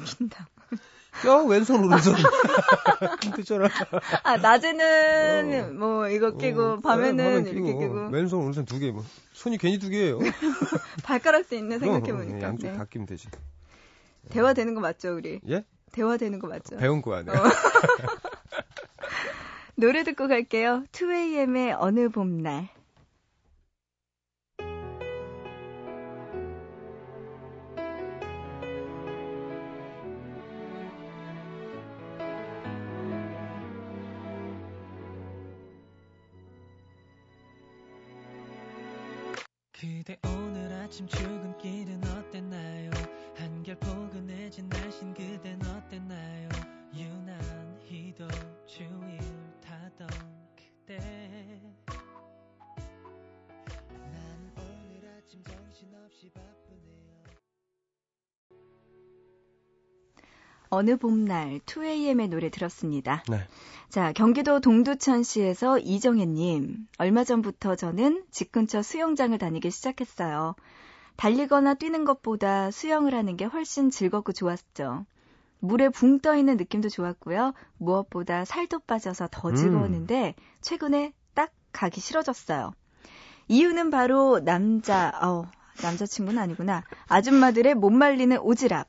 웃긴다. 0.01 0.47
야 1.27 1.33
왼손 1.47 1.83
오른손 1.83 2.13
힘들잖아. 3.23 3.67
아 4.23 4.37
낮에는 4.37 5.79
뭐 5.79 6.07
이거 6.09 6.37
끼고 6.37 6.63
어, 6.63 6.79
밤에는 6.81 7.25
하면 7.25 7.47
이렇게 7.47 7.73
끼고 7.73 8.09
왼손 8.11 8.41
오른손 8.41 8.65
두 8.65 8.77
개. 8.77 8.91
뭐 8.91 9.03
손이 9.33 9.57
괜히 9.57 9.79
두 9.79 9.89
개예요. 9.89 10.19
발가락 11.03 11.45
수 11.45 11.55
있네 11.55 11.79
그럼, 11.79 11.95
생각해 11.95 12.13
보니까. 12.13 12.47
양쪽 12.47 12.67
네. 12.67 12.77
다 12.77 12.85
끼면 12.85 13.07
되지. 13.07 13.27
대화 14.29 14.53
되는 14.53 14.75
거 14.75 14.81
맞죠, 14.81 15.15
우리? 15.15 15.39
예? 15.49 15.65
대화 15.91 16.17
되는 16.17 16.37
거 16.37 16.47
맞죠? 16.47 16.77
배운 16.77 17.01
거야. 17.01 17.23
네. 17.23 17.31
어. 17.31 17.35
노래 19.75 20.03
듣고 20.03 20.27
갈게요. 20.27 20.83
2AM의 20.91 21.75
어느 21.79 22.09
봄날. 22.09 22.69
아침 40.97 41.07
출근길은 41.09 42.01
어땠나요? 42.05 42.89
한결 43.35 43.75
포근해진 43.75 44.67
날씬 44.67 45.13
그댄 45.13 45.61
어땠나요? 45.63 46.49
유난히도 46.91 48.27
주위를 48.65 49.19
타던 49.63 50.07
그대 50.55 50.97
난 54.11 54.51
오늘 54.55 55.07
아침 55.15 55.43
정신없이 55.43 56.31
바쁘네요 56.33 57.23
어느 60.69 60.97
봄날 60.97 61.59
2AM의 61.59 62.29
노래 62.29 62.49
들었습니다. 62.49 63.23
네. 63.29 63.47
자, 63.89 64.11
경기도 64.13 64.59
동두천시에서 64.61 65.77
이정혜님. 65.77 66.87
얼마 66.97 67.23
전부터 67.23 67.75
저는 67.75 68.25
집 68.31 68.51
근처 68.51 68.81
수영장을 68.81 69.37
다니기 69.37 69.69
시작했어요. 69.69 70.55
달리거나 71.17 71.73
뛰는 71.73 72.05
것보다 72.05 72.71
수영을 72.71 73.13
하는 73.13 73.35
게 73.37 73.45
훨씬 73.45 73.89
즐겁고 73.89 74.31
좋았죠. 74.33 75.05
물에 75.59 75.89
붕 75.89 76.19
떠 76.19 76.35
있는 76.35 76.57
느낌도 76.57 76.89
좋았고요. 76.89 77.53
무엇보다 77.77 78.45
살도 78.45 78.79
빠져서 78.79 79.27
더 79.31 79.49
음. 79.49 79.55
즐거웠는데 79.55 80.35
최근에 80.61 81.13
딱 81.33 81.51
가기 81.71 81.99
싫어졌어요. 81.99 82.73
이유는 83.47 83.89
바로 83.89 84.39
남자, 84.43 85.11
어, 85.21 85.49
남자친구는 85.81 86.41
아니구나. 86.41 86.83
아줌마들의 87.07 87.75
못 87.75 87.89
말리는 87.89 88.37
오지랖. 88.37 88.85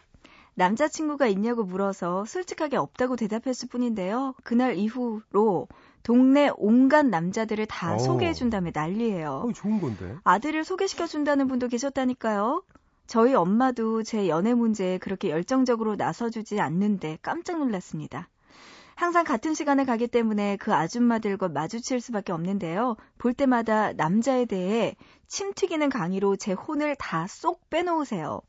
남자친구가 0.58 1.28
있냐고 1.28 1.62
물어서 1.62 2.24
솔직하게 2.24 2.76
없다고 2.76 3.14
대답했을 3.16 3.68
뿐인데요. 3.68 4.34
그날 4.42 4.74
이후로 4.76 5.68
동네 6.02 6.50
온갖 6.56 7.06
남자들을 7.06 7.66
다 7.66 7.94
오. 7.94 7.98
소개해준다며 7.98 8.72
난리예요. 8.74 9.44
어, 9.46 9.52
좋은 9.52 9.80
건데. 9.80 10.16
아들을 10.24 10.64
소개시켜준다는 10.64 11.46
분도 11.46 11.68
계셨다니까요. 11.68 12.64
저희 13.06 13.34
엄마도 13.34 14.02
제 14.02 14.28
연애 14.28 14.52
문제에 14.52 14.98
그렇게 14.98 15.30
열정적으로 15.30 15.94
나서주지 15.96 16.60
않는데 16.60 17.18
깜짝 17.22 17.58
놀랐습니다. 17.58 18.28
항상 18.96 19.22
같은 19.22 19.54
시간에 19.54 19.84
가기 19.84 20.08
때문에 20.08 20.56
그 20.56 20.74
아줌마들과 20.74 21.48
마주칠 21.50 22.00
수밖에 22.00 22.32
없는데요. 22.32 22.96
볼 23.16 23.32
때마다 23.32 23.92
남자에 23.92 24.44
대해 24.44 24.96
침 25.28 25.54
튀기는 25.54 25.88
강의로 25.88 26.34
제 26.34 26.52
혼을 26.52 26.96
다 26.96 27.26
쏙 27.28 27.70
빼놓으세요. 27.70 28.40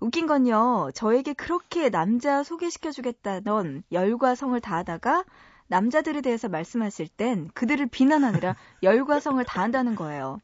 웃긴 0.00 0.26
건요, 0.26 0.90
저에게 0.94 1.32
그렇게 1.32 1.88
남자 1.90 2.42
소개시켜주겠다던 2.42 3.84
열과 3.92 4.34
성을 4.34 4.58
다하다가 4.60 5.24
남자들에 5.68 6.20
대해서 6.20 6.48
말씀하실 6.48 7.08
땐 7.08 7.50
그들을 7.54 7.86
비난하느라 7.86 8.56
열과 8.82 9.20
성을 9.20 9.42
다한다는 9.44 9.94
거예요. 9.96 10.40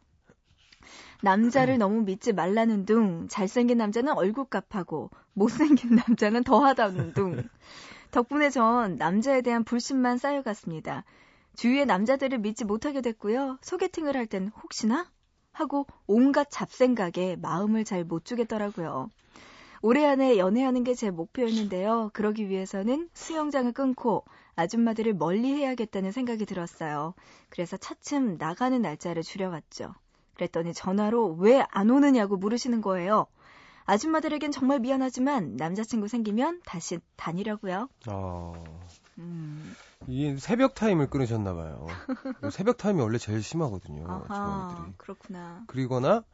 남자를 1.22 1.78
너무 1.78 2.02
믿지 2.02 2.32
말라는 2.32 2.84
둥, 2.84 3.28
잘생긴 3.28 3.78
남자는 3.78 4.12
얼굴 4.14 4.44
값하고, 4.46 5.10
못생긴 5.34 5.94
남자는 5.96 6.42
더하다는 6.44 7.12
둥. 7.14 7.48
덕분에 8.10 8.50
전 8.50 8.96
남자에 8.96 9.40
대한 9.42 9.64
불신만 9.64 10.18
쌓여갔습니다. 10.18 11.04
주위의 11.56 11.86
남자들을 11.86 12.38
믿지 12.38 12.64
못하게 12.64 13.00
됐고요. 13.02 13.58
소개팅을 13.62 14.16
할 14.16 14.26
땐 14.26 14.50
혹시나? 14.62 15.06
하고 15.52 15.86
온갖 16.06 16.48
잡생각에 16.50 17.36
마음을 17.40 17.84
잘 17.84 18.04
못 18.04 18.24
주겠더라고요. 18.24 19.10
올해 19.82 20.06
안에 20.06 20.38
연애하는 20.38 20.84
게 20.84 20.94
제 20.94 21.10
목표였는데요. 21.10 22.10
그러기 22.12 22.48
위해서는 22.48 23.08
수영장을 23.14 23.70
끊고 23.72 24.24
아줌마들을 24.54 25.14
멀리 25.14 25.52
해야겠다는 25.54 26.12
생각이 26.12 26.46
들었어요. 26.46 27.14
그래서 27.48 27.76
차츰 27.76 28.36
나가는 28.38 28.80
날짜를 28.80 29.22
줄여갔죠. 29.22 29.94
그랬더니 30.34 30.72
전화로 30.74 31.36
왜 31.38 31.64
안 31.70 31.90
오느냐고 31.90 32.36
물으시는 32.36 32.80
거예요. 32.80 33.26
아줌마들에겐 33.84 34.52
정말 34.52 34.78
미안하지만 34.78 35.56
남자친구 35.56 36.06
생기면 36.08 36.60
다시 36.64 36.98
다니려고요. 37.16 37.88
어, 38.08 38.52
음, 39.18 39.74
이 40.08 40.36
새벽 40.38 40.74
타임을 40.74 41.08
끊으셨나 41.08 41.54
봐요. 41.54 41.86
새벽 42.52 42.76
타임이 42.76 43.00
원래 43.00 43.18
제일 43.18 43.42
심하거든요. 43.42 44.06
아하, 44.28 44.34
아주머니들이. 44.34 44.94
그렇구나. 44.96 45.64
그러거나 45.66 46.24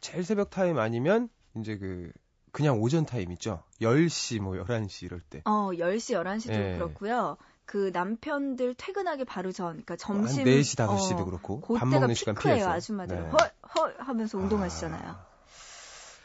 제일 0.00 0.24
새벽 0.24 0.50
타임 0.50 0.78
아니면 0.78 1.28
이제 1.56 1.76
그 1.78 2.12
그냥 2.52 2.80
오전 2.80 3.04
타임 3.04 3.32
있죠. 3.32 3.62
10시 3.80 4.40
뭐 4.40 4.54
11시 4.54 5.06
이럴 5.06 5.20
때. 5.20 5.42
어, 5.44 5.70
10시, 5.72 6.14
11시도 6.14 6.52
예. 6.52 6.74
그렇고요. 6.76 7.36
그 7.66 7.90
남편들 7.92 8.74
퇴근하기 8.74 9.24
바로 9.24 9.50
전, 9.50 9.68
그러니까 9.72 9.96
점심. 9.96 10.46
한 10.46 10.46
4시, 10.46 10.76
5시도 10.76 11.20
어, 11.20 11.24
그렇고 11.24 11.60
그때가 11.60 11.80
밥 11.80 11.88
먹는 11.88 12.14
시간 12.14 12.34
피해서. 12.36 12.70
아줌마들. 12.70 13.22
네. 13.22 13.28
헐, 13.30 13.50
헐 13.74 13.94
하면서 13.98 14.38
운동하시잖아요. 14.38 15.02
아, 15.08 15.16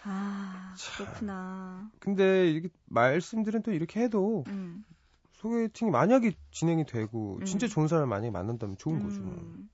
아, 0.03 0.75
참. 0.77 1.05
그렇구나. 1.05 1.89
근데 1.99 2.49
이렇게 2.49 2.69
말씀들은 2.85 3.63
또 3.63 3.71
이렇게 3.71 4.01
해도 4.01 4.43
음. 4.47 4.85
소개팅이 5.39 5.91
만약에 5.91 6.33
진행이 6.51 6.85
되고 6.85 7.37
음. 7.39 7.45
진짜 7.45 7.67
좋은 7.67 7.87
사람 7.87 8.09
만약에 8.09 8.29
만난다면 8.29 8.77
좋은 8.77 9.01
거죠. 9.03 9.21
뭐. 9.21 9.33
음. 9.33 9.69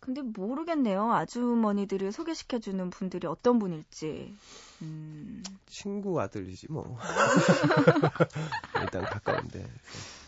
근데 0.00 0.20
모르겠네요. 0.20 1.12
아주머니들을 1.12 2.10
소개시켜주는 2.10 2.90
분들이 2.90 3.28
어떤 3.28 3.60
분일지. 3.60 4.36
음, 4.82 5.44
친구 5.66 6.20
아들이지 6.20 6.72
뭐. 6.72 6.98
일단 8.82 9.04
가까운데. 9.04 9.64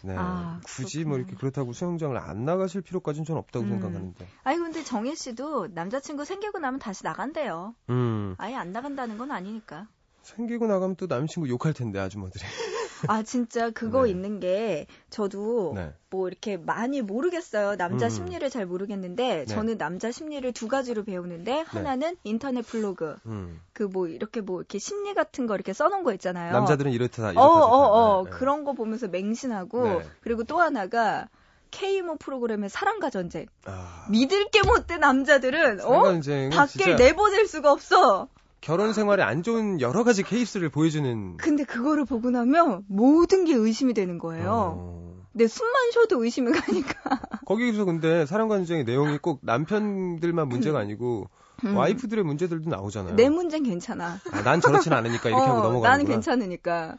네. 0.03 0.15
아, 0.17 0.61
굳이. 0.65 1.05
뭐 1.05 1.19
이렇게 1.19 1.35
그렇다고 1.35 1.73
수영장을 1.73 2.17
안 2.17 2.45
나가실 2.45 2.83
필요까지는 2.83 3.25
전 3.25 3.37
없다고 3.37 3.65
음. 3.65 3.71
생각하는데. 3.71 4.29
아니 4.45 4.59
근데 4.59 4.85
정혜 4.85 5.17
씨도 5.17 5.69
남자친구 5.75 6.25
생기고 6.25 6.61
나면 6.61 6.79
다시 6.79 7.03
나간대요. 7.03 7.75
음. 7.91 8.37
아예 8.39 8.55
안 8.55 8.73
나간다는 8.73 9.19
건 9.19 9.33
아니니까. 9.33 9.89
생기고 10.23 10.69
나가면 10.69 10.95
또 10.95 11.07
남친구 11.07 11.49
욕할 11.49 11.73
텐데 11.73 11.99
아주머니들이. 11.99 12.45
아 13.09 13.23
진짜 13.23 13.71
그거 13.71 14.05
네. 14.05 14.11
있는 14.11 14.41
게 14.41 14.87
저도 15.11 15.73
네. 15.75 15.93
뭐 16.11 16.29
이렇게 16.29 16.57
많이 16.57 17.03
모르겠어요. 17.03 17.77
남자 17.77 18.07
음. 18.07 18.11
심리를 18.11 18.49
잘 18.51 18.67
모르겠는데 18.67 19.29
네. 19.29 19.45
저는 19.47 19.79
남자 19.79 20.11
심리를 20.11 20.51
두 20.53 20.69
가지로 20.69 21.05
배우는데 21.05 21.65
하나는 21.67 22.17
인터넷 22.25 22.63
블로그 22.63 23.17
음. 23.27 23.61
그뭐 23.73 24.09
이렇게 24.09 24.41
뭐 24.41 24.61
이렇게 24.61 24.79
심리 24.79 25.15
같은 25.15 25.47
거 25.47 25.55
이렇게 25.55 25.73
써놓은 25.73 26.03
거 26.05 26.13
있잖아요. 26.15 26.53
남자들은 26.53 26.93
이렇다 26.93 27.33
이렇다. 27.33 27.41
어, 27.41 27.47
어, 27.47 28.19
어. 28.19 28.25
네, 28.25 28.31
네. 28.31 28.37
그런 28.37 28.65
거 28.65 28.73
보면서 28.73 29.09
맹신하고 29.09 29.85
네. 29.85 30.07
그리고 30.21 30.45
또 30.45 30.61
하나가 30.61 31.29
K모 31.75 32.17
프로그램의 32.17 32.71
사랑과 32.71 33.11
전쟁. 33.11 33.47
아. 33.65 34.07
믿을 34.09 34.49
게 34.51 34.63
못돼 34.63 34.99
남자들은 34.99 35.81
어? 35.81 36.03
밖에 36.03 36.69
진짜 36.69 36.95
내보낼 36.97 37.49
수가 37.49 37.73
없어. 37.73 38.29
결혼 38.65 38.95
생활에 38.95 39.23
안 39.23 39.43
좋은 39.43 39.83
여러 39.83 40.05
가지 40.05 40.23
케이스를 40.23 40.71
보여주는. 40.71 41.37
근데 41.37 41.65
그거를 41.65 42.07
보고 42.07 42.31
나면 42.31 42.85
모든 42.89 43.45
게 43.45 43.53
의심이 43.53 43.93
되는 43.93 44.17
거예요. 44.19 44.79
어. 44.79 45.25
내 45.33 45.47
숨만 45.47 45.91
쉬어도 45.93 46.25
의심이 46.25 46.51
가니까. 46.51 47.21
거기서 47.45 47.85
근데 47.85 48.25
사랑관쟁의 48.25 48.85
내용이 48.85 49.19
꼭 49.19 49.41
남편들만 49.43 50.49
문제가 50.49 50.79
아니고 50.79 51.29
음. 51.67 51.77
와이프들의 51.77 52.25
문제들도 52.25 52.71
나오잖아요. 52.71 53.17
내 53.17 53.29
문제는 53.29 53.69
괜찮아. 53.69 54.19
아, 54.33 54.43
난 54.43 54.63
저렇진 54.63 54.95
않으니까 54.95 55.29
이렇게 55.29 55.45
하고 55.45 55.59
어, 55.59 55.63
넘어가는구나. 55.65 55.91
나는 55.91 56.07
괜찮으니까. 56.07 56.97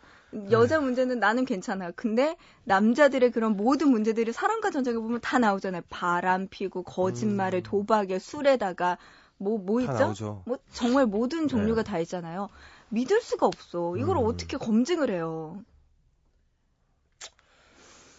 여자 0.52 0.80
문제는 0.80 1.20
나는 1.20 1.46
괜찮아. 1.46 1.92
근데 1.96 2.36
남자들의 2.66 3.32
그런 3.32 3.58
모든 3.58 3.90
문제들이 3.90 4.34
사랑과 4.34 4.70
전쟁에 4.70 4.98
보면 4.98 5.20
다 5.22 5.40
나오잖아요. 5.40 5.82
바람 5.90 6.48
피고 6.48 6.84
거짓말에 6.84 7.62
도박에 7.62 8.20
술에다가 8.20 9.00
뭐 9.38 9.58
뭐 9.58 9.82
있죠? 9.82 9.94
나오죠. 9.94 10.44
뭐 10.46 10.58
정말 10.74 11.06
모든 11.06 11.48
종류가 11.48 11.84
네. 11.84 11.92
다 11.92 12.00
있잖아요. 12.00 12.50
믿을 12.90 13.22
수가 13.22 13.46
없어. 13.48 13.98
이걸 13.98 14.18
음. 14.18 14.26
어떻게 14.26 14.58
검증을 14.58 15.10
해요? 15.12 15.62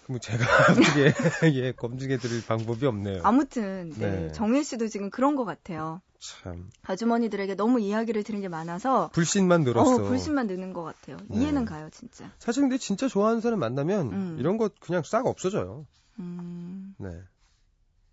그럼 0.05 0.21
제가 0.21 0.45
어떻게 0.71 1.13
예, 1.55 1.73
검증해 1.73 2.19
드릴 2.19 2.45
방법이 2.47 2.87
없네요. 2.87 3.23
아무튼 3.25 3.91
네. 3.97 4.11
네. 4.11 4.33
정일 4.33 4.65
씨도 4.65 4.89
지금 4.89 5.11
그런 5.11 5.35
것 5.37 5.45
같아요. 5.45 6.01
참 6.19 6.71
아주머니들에게 6.83 7.57
너무 7.57 7.81
이야기를 7.81 8.23
들은 8.23 8.41
게 8.41 8.49
많아서 8.49 9.11
불신만 9.13 9.63
늘었어. 9.63 9.95
어, 9.95 9.99
불신만 10.09 10.47
느는 10.47 10.73
것 10.73 10.83
같아요. 10.83 11.19
네. 11.29 11.41
이해는 11.41 11.65
가요, 11.65 11.89
진짜. 11.91 12.31
사실 12.39 12.63
근데 12.63 12.79
진짜 12.79 13.09
좋아하는 13.09 13.41
사람 13.41 13.59
만나면 13.59 14.13
음. 14.13 14.37
이런 14.39 14.57
거 14.59 14.71
그냥 14.81 15.03
싹 15.05 15.27
없어져요. 15.27 15.87
음, 16.19 16.95
네. 16.99 17.11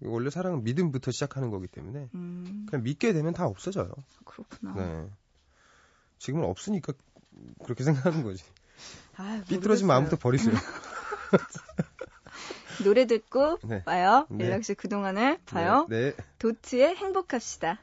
원래 0.06 0.30
사랑은 0.30 0.64
믿음부터 0.64 1.12
시작하는 1.12 1.50
거기 1.50 1.68
때문에 1.68 2.10
음, 2.14 2.66
그냥 2.70 2.84
믿게 2.84 3.14
되면 3.14 3.34
다 3.34 3.46
없어져요. 3.46 3.92
그렇구나. 4.26 4.74
네. 4.76 5.10
지금은 6.20 6.46
없으니까 6.46 6.94
그렇게 7.64 7.84
생각하는 7.84 8.24
거지. 8.24 8.44
아유, 9.18 9.44
삐뚤어진. 9.48 9.88
마음부터 9.88 10.18
버리세요. 10.18 10.54
노래 12.84 13.06
듣고 13.06 13.60
네. 13.64 13.84
봐요. 13.84 14.26
네. 14.30 14.46
일락 14.46 14.64
씨 14.64 14.74
그동안을 14.74 15.40
봐요. 15.46 15.86
네. 15.90 16.12
네. 16.12 16.24
도트의 16.40 16.96
행복합시다. 16.96 17.80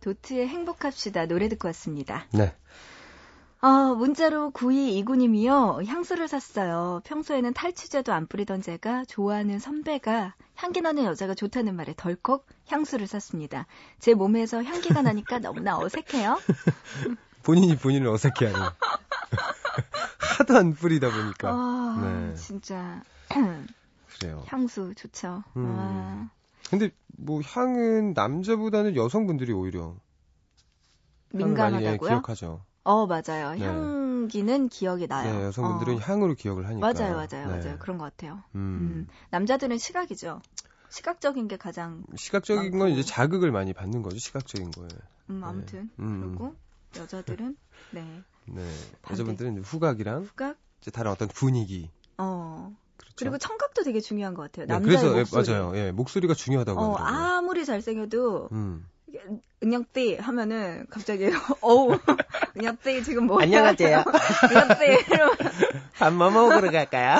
도트의 0.00 0.48
행복합시다. 0.48 1.26
노래 1.26 1.48
듣고 1.48 1.68
왔습니다. 1.68 2.26
네. 2.32 2.54
아, 3.60 3.94
문자로 3.98 4.52
9229님이요. 4.52 5.84
향수를 5.84 6.28
샀어요. 6.28 7.00
평소에는 7.04 7.52
탈취제도 7.54 8.12
안 8.12 8.28
뿌리던 8.28 8.62
제가 8.62 9.04
좋아하는 9.06 9.58
선배가 9.58 10.34
향기 10.54 10.80
나는 10.80 11.04
여자가 11.04 11.34
좋다는 11.34 11.74
말에 11.74 11.94
덜컥 11.96 12.46
향수를 12.68 13.08
샀습니다. 13.08 13.66
제 13.98 14.14
몸에서 14.14 14.62
향기가 14.62 15.02
나니까 15.02 15.38
너무나 15.40 15.76
어색해요. 15.78 16.38
본인이 17.42 17.76
본인을 17.76 18.06
어색해하는. 18.08 18.60
하도 20.38 20.56
안 20.56 20.74
뿌리다 20.74 21.10
보니까. 21.10 21.48
아, 21.50 22.00
네. 22.00 22.34
진짜 22.34 23.02
그래요. 23.28 24.44
향수 24.46 24.94
좋죠. 24.96 25.42
음. 25.56 25.74
아, 25.76 26.30
근데 26.70 26.90
뭐 27.16 27.40
향은 27.42 28.12
남자보다는 28.14 28.96
여성분들이 28.96 29.52
오히려 29.52 29.96
많이 31.30 31.42
예, 31.42 31.46
민감하다고요? 31.46 32.08
기억하죠. 32.08 32.64
어, 32.84 33.06
맞아요. 33.06 33.52
네. 33.54 33.64
향기는 33.66 34.68
기억이 34.68 35.06
나요. 35.06 35.32
네, 35.38 35.44
여성분들은 35.44 35.96
어. 35.96 35.98
향으로 35.98 36.34
기억을 36.34 36.66
하니까. 36.68 36.92
맞아요, 36.92 37.14
맞아요, 37.16 37.48
네. 37.48 37.58
맞아요. 37.58 37.78
그런 37.78 37.98
것 37.98 38.04
같아요. 38.04 38.42
음. 38.54 38.60
음. 38.60 39.08
남자들은 39.30 39.78
시각이죠. 39.78 40.40
시각적인 40.90 41.48
게 41.48 41.56
가장 41.58 42.02
시각적인 42.16 42.70
건 42.70 42.78
많고. 42.80 42.94
이제 42.94 43.02
자극을 43.02 43.52
많이 43.52 43.74
받는 43.74 44.00
거죠. 44.02 44.18
시각적인 44.18 44.70
거에. 44.70 44.88
음, 45.28 45.44
아무튼 45.44 45.90
음. 45.98 46.20
그리고 46.22 46.56
여자들은 46.96 47.56
네 47.92 48.22
네. 48.46 48.62
반대. 49.02 49.12
여자분들은 49.12 49.58
후각이랑 49.58 50.22
후각 50.22 50.56
이제 50.80 50.90
다른 50.90 51.10
어떤 51.10 51.28
분위기. 51.28 51.90
어 52.16 52.74
그렇죠. 52.98 53.14
그리고 53.16 53.38
청각도 53.38 53.82
되게 53.84 54.00
중요한 54.00 54.34
것 54.34 54.42
같아요. 54.42 54.66
네, 54.66 54.74
남자의 54.74 54.96
그래서 54.96 55.14
예, 55.16 55.20
목소리. 55.20 55.50
맞아요. 55.50 55.76
예, 55.76 55.92
목소리가 55.92 56.34
중요하다고 56.34 56.80
어 56.80 56.92
하더라고요. 56.94 57.24
아무리 57.24 57.64
잘생겨도 57.64 58.48
음. 58.52 58.86
은영띠 59.62 60.16
하면은 60.16 60.86
갑자기 60.90 61.30
어우 61.60 61.98
은영띠 62.56 63.02
지금 63.02 63.26
뭐야? 63.26 63.42
안녕하세요. 63.44 64.04
은영띠 64.50 65.12
이러면 65.12 65.36
밥뭐 65.98 66.30
먹으러 66.30 66.70
갈까요? 66.70 67.18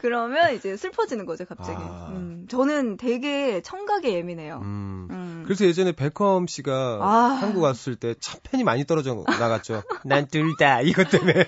그러면 0.00 0.54
이제 0.54 0.76
슬퍼지는 0.76 1.26
거죠 1.26 1.44
갑자기. 1.44 1.78
아. 1.80 2.08
음, 2.12 2.46
저는 2.48 2.96
되게 2.96 3.60
청각에 3.62 4.12
예민해요. 4.12 4.60
음. 4.62 5.08
음. 5.10 5.42
그래서 5.44 5.64
예전에 5.64 5.92
베컴 5.92 6.46
씨가 6.46 6.98
아. 7.02 7.38
한국 7.40 7.62
왔을 7.62 7.96
때 7.96 8.14
참 8.20 8.38
팬이 8.44 8.62
많이 8.64 8.84
떨어져 8.84 9.24
나갔죠. 9.26 9.82
난 10.04 10.28
둘 10.30 10.54
다. 10.58 10.80
이것 10.80 11.10
때문에 11.10 11.46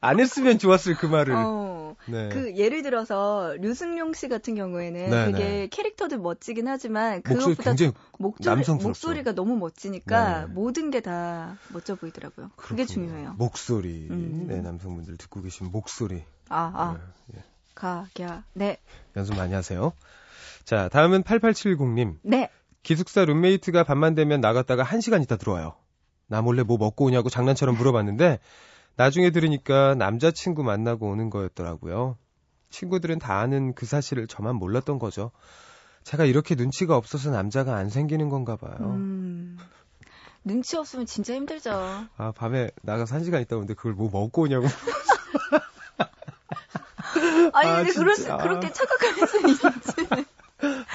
안 0.00 0.20
했으면 0.20 0.58
좋았을 0.58 0.94
그 0.94 1.06
말을. 1.06 1.34
어, 1.36 1.96
네. 2.06 2.28
그 2.28 2.54
예를 2.56 2.82
들어서 2.82 3.54
류승룡 3.60 4.12
씨 4.12 4.28
같은 4.28 4.54
경우에는 4.54 5.10
네, 5.10 5.24
되게 5.32 5.38
네. 5.44 5.68
캐릭터도 5.70 6.18
멋지긴 6.18 6.68
하지만 6.68 7.22
목소리 7.28 7.54
그것보다 7.56 7.70
굉장히 7.70 7.92
목소리, 8.18 8.46
남성 8.46 8.75
스럽죠. 8.78 8.88
목소리가 8.88 9.32
너무 9.32 9.56
멋지니까 9.56 10.46
네. 10.46 10.52
모든 10.52 10.90
게 10.90 11.00
다 11.00 11.56
멋져 11.72 11.94
보이더라고요. 11.94 12.50
그게 12.56 12.84
그렇군요. 12.84 13.06
중요해요. 13.08 13.34
목소리. 13.38 14.08
음. 14.10 14.46
네, 14.48 14.60
남성분들 14.60 15.16
듣고 15.18 15.42
계신 15.42 15.70
목소리. 15.70 16.24
아, 16.48 16.72
아, 16.74 16.98
네, 17.28 17.38
예. 17.38 17.44
가, 17.74 18.06
갸, 18.14 18.42
네, 18.54 18.78
연습 19.16 19.36
많이 19.36 19.52
하세요. 19.54 19.92
자, 20.64 20.88
다음은 20.88 21.22
8870님. 21.22 22.16
네. 22.22 22.50
기숙사 22.82 23.24
룸메이트가 23.24 23.84
밤만 23.84 24.14
되면 24.14 24.40
나갔다가 24.40 24.84
1시간 24.84 25.22
있다 25.22 25.36
들어와요. 25.36 25.74
나 26.28 26.42
몰래 26.42 26.62
뭐 26.62 26.76
먹고 26.78 27.04
오냐고 27.04 27.28
장난처럼 27.28 27.76
물어봤는데 27.76 28.38
나중에 28.96 29.30
들으니까 29.30 29.94
남자친구 29.96 30.62
만나고 30.64 31.08
오는 31.08 31.30
거였더라고요. 31.30 32.16
친구들은 32.70 33.18
다 33.18 33.38
아는 33.38 33.74
그 33.74 33.86
사실을 33.86 34.26
저만 34.26 34.56
몰랐던 34.56 34.98
거죠. 34.98 35.30
제가 36.06 36.24
이렇게 36.24 36.54
눈치가 36.54 36.96
없어서 36.96 37.30
남자가 37.30 37.74
안 37.74 37.90
생기는 37.90 38.28
건가 38.28 38.54
봐요. 38.54 38.76
음, 38.78 39.58
눈치 40.44 40.76
없으면 40.76 41.04
진짜 41.04 41.34
힘들죠. 41.34 41.72
아, 42.16 42.30
밤에 42.30 42.70
나가서 42.82 43.16
1시간 43.16 43.42
있다 43.42 43.56
오는데 43.56 43.74
그걸 43.74 43.94
뭐 43.94 44.08
먹고 44.12 44.42
오냐고. 44.42 44.68
아니, 47.52 47.70
아, 47.70 47.78
근데 47.78 47.92
그럴 47.92 48.14
수. 48.14 48.24
그렇게 48.38 48.72
착각할 48.72 49.26
수 49.26 49.48
있지. 49.48 49.66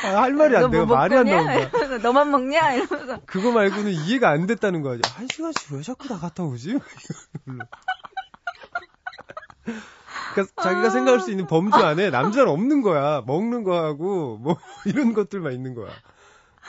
아, 0.06 0.22
할 0.22 0.32
말이 0.32 0.54
너안 0.54 0.72
돼요. 0.72 0.86
뭐 0.86 0.96
말이 0.96 1.14
안? 1.18 1.26
나온다. 1.26 1.88
너만 2.02 2.32
먹냐? 2.32 2.76
이러면서. 2.76 3.20
그거 3.26 3.52
말고는 3.52 3.92
이해가 3.92 4.30
안 4.30 4.48
됐다는 4.48 4.82
거야. 4.82 4.98
한 5.14 5.28
시간씩 5.30 5.74
왜 5.74 5.82
자꾸 5.82 6.08
나갔다 6.08 6.44
오지? 6.44 6.80
그러니까 10.34 10.62
자기가 10.64 10.90
생각할 10.90 11.20
수 11.22 11.32
있는 11.32 11.48
범주 11.48 11.76
안에 11.78 12.10
남자는 12.10 12.50
없는 12.52 12.82
거야. 12.82 13.22
먹는 13.26 13.64
거하고 13.64 14.38
뭐 14.38 14.58
이런 14.86 15.14
것들만 15.14 15.54
있는 15.54 15.74
거야. 15.76 15.92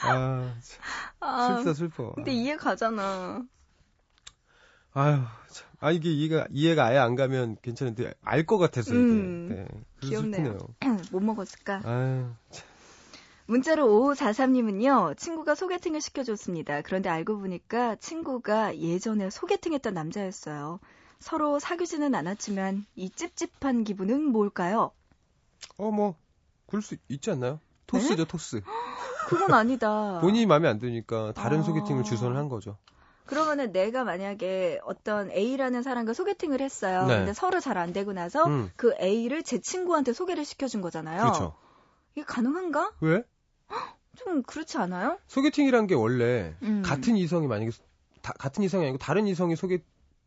아, 0.01 0.53
참, 0.61 0.81
아, 1.19 1.47
슬프다 1.57 1.73
슬퍼. 1.73 2.13
근데 2.13 2.31
이해 2.31 2.55
가잖아. 2.57 3.43
아유, 4.93 5.19
참. 5.49 5.67
아 5.79 5.91
이게 5.91 6.09
이해가 6.11 6.47
이해가 6.51 6.85
아예 6.85 6.97
안 6.97 7.15
가면 7.15 7.57
괜찮은데 7.61 8.13
알 8.23 8.45
것 8.45 8.57
같아서 8.57 8.93
이게. 8.93 8.99
음, 9.01 9.47
네. 9.49 9.67
그래서 9.99 10.09
귀엽네요. 10.21 10.57
못 11.11 11.19
먹었을까? 11.23 11.81
아유, 11.83 12.25
문자로 13.45 13.85
5543님은요, 14.15 15.17
친구가 15.17 15.55
소개팅을 15.55 15.99
시켜줬습니다. 15.99 16.81
그런데 16.81 17.09
알고 17.09 17.39
보니까 17.39 17.95
친구가 17.97 18.77
예전에 18.77 19.29
소개팅했던 19.29 19.93
남자였어요. 19.93 20.79
서로 21.23 21.57
사귀지는 21.57 22.13
않았지만 22.15 22.85
이 22.95 23.09
찝찝한 23.09 23.85
기분은 23.85 24.25
뭘까요? 24.25 24.91
어 25.77 25.89
뭐 25.89 26.15
그럴 26.67 26.81
수 26.81 26.97
있지 27.07 27.31
않나요? 27.31 27.59
토스죠 27.87 28.25
토스. 28.25 28.61
그건 29.29 29.53
아니다. 29.53 30.19
본인이 30.21 30.45
마음에 30.45 30.67
안 30.67 30.79
드니까 30.79 31.31
다른 31.33 31.59
아. 31.59 31.63
소개팅을 31.63 32.03
주선을 32.03 32.35
한 32.35 32.49
거죠. 32.49 32.77
그러면은 33.25 33.71
내가 33.71 34.03
만약에 34.03 34.79
어떤 34.83 35.31
A라는 35.31 35.81
사람과 35.81 36.13
소개팅을 36.13 36.59
했어요. 36.59 37.05
네. 37.05 37.17
근데 37.19 37.33
서로 37.33 37.61
잘 37.61 37.77
안 37.77 37.93
되고 37.93 38.11
나서 38.11 38.43
음. 38.45 38.69
그 38.75 38.93
A를 38.99 39.43
제 39.43 39.59
친구한테 39.61 40.11
소개를 40.11 40.43
시켜준 40.43 40.81
거잖아요. 40.81 41.21
그렇죠. 41.21 41.55
이게 42.15 42.25
가능한가? 42.25 42.91
왜? 42.99 43.23
좀 44.17 44.43
그렇지 44.43 44.77
않아요? 44.77 45.19
소개팅이란 45.27 45.87
게 45.87 45.95
원래 45.95 46.53
음. 46.63 46.81
같은 46.85 47.15
이성이 47.15 47.47
만약에 47.47 47.71
다- 48.21 48.33
같은 48.37 48.61
이성이 48.63 48.83
아니고 48.83 48.97
다른 48.97 49.25
이성이 49.25 49.55
소개 49.55 49.81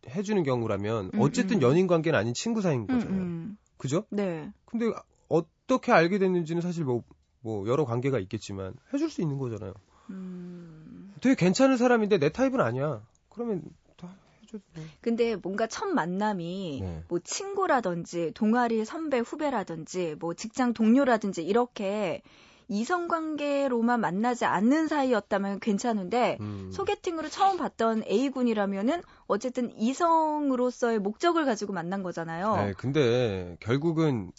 해주는 0.09 0.43
경우라면 0.43 1.11
음, 1.15 1.21
어쨌든 1.21 1.59
음. 1.59 1.63
연인 1.63 1.87
관계는 1.87 2.19
아닌 2.19 2.35
친구 2.35 2.61
사이인 2.63 2.83
음, 2.83 2.87
거잖아요. 2.87 3.21
음. 3.21 3.59
그죠? 3.77 4.05
네. 4.11 4.53
근데 4.65 4.87
어떻게 5.29 5.93
알게 5.93 6.19
됐는지는 6.19 6.63
사실 6.63 6.85
뭐, 6.85 7.03
뭐 7.41 7.67
여러 7.69 7.85
관계가 7.85 8.19
있겠지만 8.21 8.75
해줄 8.93 9.11
수 9.11 9.21
있는 9.21 9.39
거잖아요. 9.39 9.75
음. 10.11 11.15
되게 11.21 11.35
괜찮은 11.35 11.77
사람인데 11.77 12.19
내 12.19 12.31
타입은 12.31 12.61
아니야. 12.61 13.03
그러면 13.29 13.63
다 13.97 14.15
해줘도 14.43 14.63
돼. 14.75 14.83
근데 15.01 15.37
뭔가 15.37 15.67
첫 15.67 15.87
만남이 15.87 16.81
네. 16.83 17.03
뭐 17.09 17.19
친구라든지 17.19 18.33
동아리 18.35 18.85
선배 18.85 19.19
후배라든지 19.19 20.17
뭐 20.19 20.35
직장 20.35 20.73
동료라든지 20.73 21.43
이렇게 21.43 22.23
이성 22.69 23.07
관계로만 23.09 24.01
만나지 24.01 24.45
않는 24.45 24.89
사이였다면 24.89 25.61
괜찮은데 25.61 26.37
음. 26.41 26.71
소개팅으로 26.73 27.29
처음 27.29 27.57
봤던 27.59 28.03
A군이라면은 28.09 29.03
어쨌든 29.27 29.71
이성으로서의 29.79 30.99
목적을 30.99 31.45
가지고 31.45 31.73
만난 31.73 32.03
거잖아요. 32.03 32.57
네, 32.57 32.73
근데 32.77 33.57
결국은 33.61 34.33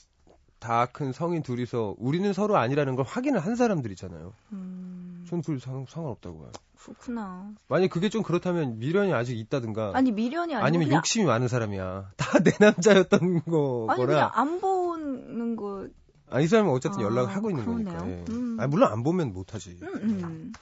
다 0.59 0.87
큰 0.91 1.11
성인 1.13 1.43
둘이서 1.43 1.95
우리는 1.99 2.33
서로 2.33 2.57
아니라는 2.57 2.95
걸 2.95 3.05
확인을 3.05 3.39
한 3.39 3.55
사람들이잖아요. 3.55 4.33
음, 4.53 5.23
전 5.29 5.41
그걸 5.41 5.59
상, 5.59 5.85
상관없다고 5.87 6.39
봐요. 6.39 6.51
그렇구나. 6.79 7.51
만약 7.67 7.89
그게 7.91 8.09
좀 8.09 8.23
그렇다면 8.23 8.79
미련이 8.79 9.13
아직 9.13 9.37
있다든가 9.37 9.91
아니 9.93 10.11
미련이 10.11 10.55
아니고 10.55 10.65
아니면 10.65 10.87
그냥, 10.87 10.97
욕심이 10.97 11.25
많은 11.25 11.47
사람이야. 11.47 12.11
다 12.17 12.39
내 12.43 12.51
남자였던 12.59 13.19
아니 13.21 13.41
그냥 13.45 13.85
거라. 13.87 14.31
안 14.33 14.59
보는 14.59 15.55
거. 15.55 15.87
아, 16.29 16.39
이 16.41 16.47
사람은 16.47 16.71
어쨌든 16.71 16.99
아, 16.99 17.03
연락을 17.03 17.33
하고 17.35 17.49
있는 17.49 17.63
그러네요. 17.65 17.97
거니까. 17.97 18.09
예. 18.09 18.25
음. 18.29 18.59
아니, 18.59 18.69
물론 18.69 18.91
안 18.91 19.03
보면 19.03 19.33
못 19.33 19.53
하지. 19.53 19.77
음, 19.81 19.89
음. 20.03 20.53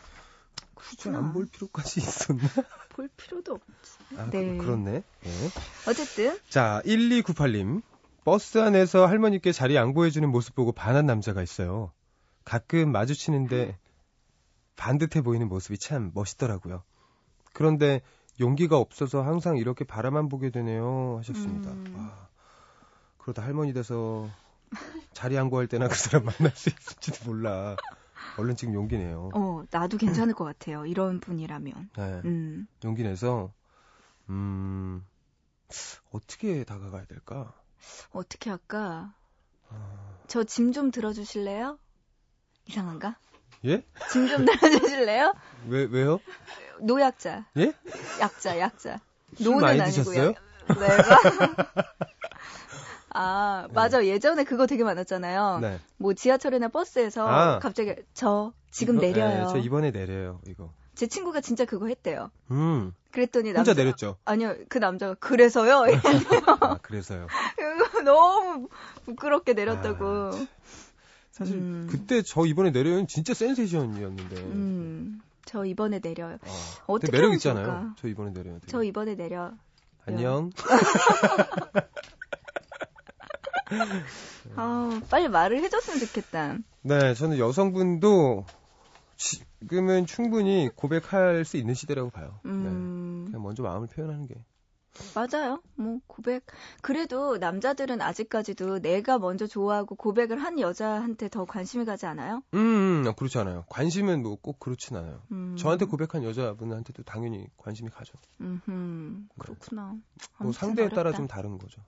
굳이 0.76 0.98
그렇구나. 1.04 1.28
안볼 1.28 1.48
필요까지 1.48 2.00
있었나? 2.02 2.44
볼 2.90 3.10
필요도 3.18 3.54
없지. 3.54 3.98
아, 4.18 4.30
네. 4.30 4.58
그, 4.58 4.66
렇네 4.66 5.04
어쨌든 5.88 6.38
자, 6.50 6.82
1298님. 6.86 7.82
버스 8.24 8.58
안에서 8.58 9.06
할머니께 9.06 9.52
자리 9.52 9.76
양보해주는 9.76 10.28
모습 10.30 10.56
보고 10.56 10.72
반한 10.72 11.06
남자가 11.06 11.44
있어요. 11.44 11.92
가끔 12.44 12.92
마주치는데 12.92 13.78
반듯해 14.76 15.22
보이는 15.22 15.48
모습이 15.48 15.78
참 15.78 16.12
멋있더라고요. 16.16 16.84
그런데 17.54 18.02
용기가 18.40 18.78
없어서 18.78 19.22
항상 19.22 19.58
이렇게 19.58 19.86
바라만 19.86 20.28
보게 20.28 20.50
되네요. 20.50 21.18
하셨습니다. 21.20 21.70
음. 21.72 21.94
와, 21.98 22.28
그러다 23.20 23.44
할머니 23.44 23.74
돼서 23.74 24.28
자리 25.14 25.36
양보할 25.36 25.68
때나 25.68 25.88
그 25.88 25.96
사람 25.96 26.26
만날 26.26 26.52
수 26.56 26.70
있을지도 26.70 27.26
몰라. 27.30 27.76
얼른 28.38 28.56
지금 28.56 28.74
용기 28.74 28.98
내요. 28.98 29.30
어 29.34 29.64
나도 29.72 29.98
괜찮을 29.98 30.34
것 30.34 30.44
같아요. 30.46 30.86
이런 30.86 31.20
분이라면. 31.20 31.90
네, 31.96 32.22
음. 32.26 32.68
용기 32.84 33.04
내서, 33.04 33.54
음, 34.30 35.06
어떻게 36.12 36.64
다가가야 36.64 37.06
될까? 37.06 37.54
어떻게 38.12 38.50
할까? 38.50 39.14
아, 39.70 40.18
저짐 40.28 40.74
좀 40.74 40.92
들어주실래요? 40.92 41.78
이상한가? 42.66 43.18
예? 43.66 43.86
짐 44.12 44.28
좀 44.28 44.46
들어주실래요? 44.46 45.34
왜, 45.68 45.84
왜요? 45.86 46.20
노약자. 46.82 47.46
예? 47.58 47.74
약자, 48.20 48.60
약자. 48.60 49.00
술 49.38 49.46
노는 49.46 49.62
많이 49.62 49.82
아니고 49.82 49.96
드셨어요? 50.04 50.34
약- 50.34 50.78
내가? 50.80 51.20
아, 53.18 53.68
맞아. 53.74 54.06
예전에 54.06 54.44
그거 54.44 54.68
되게 54.68 54.84
많았잖아요. 54.84 55.60
네. 55.62 55.80
뭐 55.98 56.14
지하철이나 56.14 56.68
버스에서 56.68 57.28
아. 57.28 57.60
갑자기 57.60 57.96
저 58.14 58.52
지금 58.72 58.96
이거- 58.98 59.06
내려요. 59.08 59.46
네, 59.46 59.52
저 59.52 59.58
이번에 59.58 59.92
내려요, 59.92 60.42
이거. 60.48 60.72
제 60.96 61.08
친구가 61.08 61.42
진짜 61.42 61.66
그거 61.66 61.88
했대요. 61.88 62.32
음, 62.52 62.94
그랬더니 63.12 63.50
혼자 63.50 63.60
남자 63.60 63.74
내렸죠. 63.74 64.16
아니요, 64.26 64.56
그 64.70 64.78
남자가 64.78 65.14
그래서요. 65.16 65.84
아, 66.62 66.78
그래서요. 66.82 67.28
너무 68.06 68.68
부끄럽게 69.06 69.54
내렸다고. 69.54 70.06
아, 70.06 70.32
사실 71.32 71.56
음. 71.58 71.88
그때 71.92 72.22
저 72.22 72.46
이번에 72.46 72.72
내려요는 72.72 73.08
진짜 73.08 73.34
센세이션이었는데. 73.34 74.36
음, 74.38 75.22
저 75.44 75.66
이번에 75.66 76.00
내려요. 76.00 76.38
아, 76.46 76.84
어떻게 76.88 77.12
매력 77.12 77.34
있잖아요. 77.34 77.66
좋을까? 77.66 77.94
저 77.98 78.08
이번에 78.08 78.32
내려요. 78.32 78.60
되게. 78.60 78.68
저 78.72 78.82
이번에 78.84 79.16
내려. 79.16 79.52
안녕. 80.06 80.52
아, 84.56 85.02
빨리 85.10 85.28
말을 85.28 85.62
해줬으면 85.64 86.00
좋겠다. 86.00 86.58
네, 86.82 87.14
저는 87.14 87.38
여성분도 87.40 88.46
지금은 89.18 90.06
충분히 90.06 90.70
고백할 90.76 91.46
수 91.46 91.58
있는 91.58 91.74
시대라고 91.74 92.10
봐요. 92.10 92.40
네. 92.44 92.52
음, 92.52 93.24
그냥 93.28 93.42
먼저 93.44 93.64
마음을 93.64 93.88
표현하는 93.88 94.28
게. 94.28 94.36
맞아요. 95.14 95.62
뭐, 95.76 96.00
고백. 96.08 96.46
그래도 96.82 97.38
남자들은 97.38 98.02
아직까지도 98.02 98.80
내가 98.80 99.20
먼저 99.20 99.46
좋아하고 99.46 99.96
고백을 99.96 100.42
한 100.42 100.58
여자한테 100.58 101.28
더 101.28 101.44
관심이 101.44 101.84
가지 101.84 102.06
않아요? 102.06 102.44
음, 102.54 103.04
음, 103.06 103.14
그렇지 103.18 103.38
않아요. 103.40 103.66
관심은 103.68 104.22
뭐 104.22 104.38
꼭 104.38 104.58
그렇진 104.60 104.96
않아요. 104.96 105.22
음. 105.32 105.58
저한테 105.58 105.86
고백한 105.86 106.24
여자분한테도 106.24 107.04
당연히 107.04 107.46
관심이 107.58 107.90
가죠. 107.90 108.14
음흠, 108.40 109.24
그렇구나. 109.38 109.82
뭐 109.88 110.00
아무튼 110.38 110.54
상대에 110.54 110.88
따라 110.90 111.02
어렵다. 111.10 111.18
좀 111.18 111.28
다른 111.28 111.58
거죠. 111.58 111.82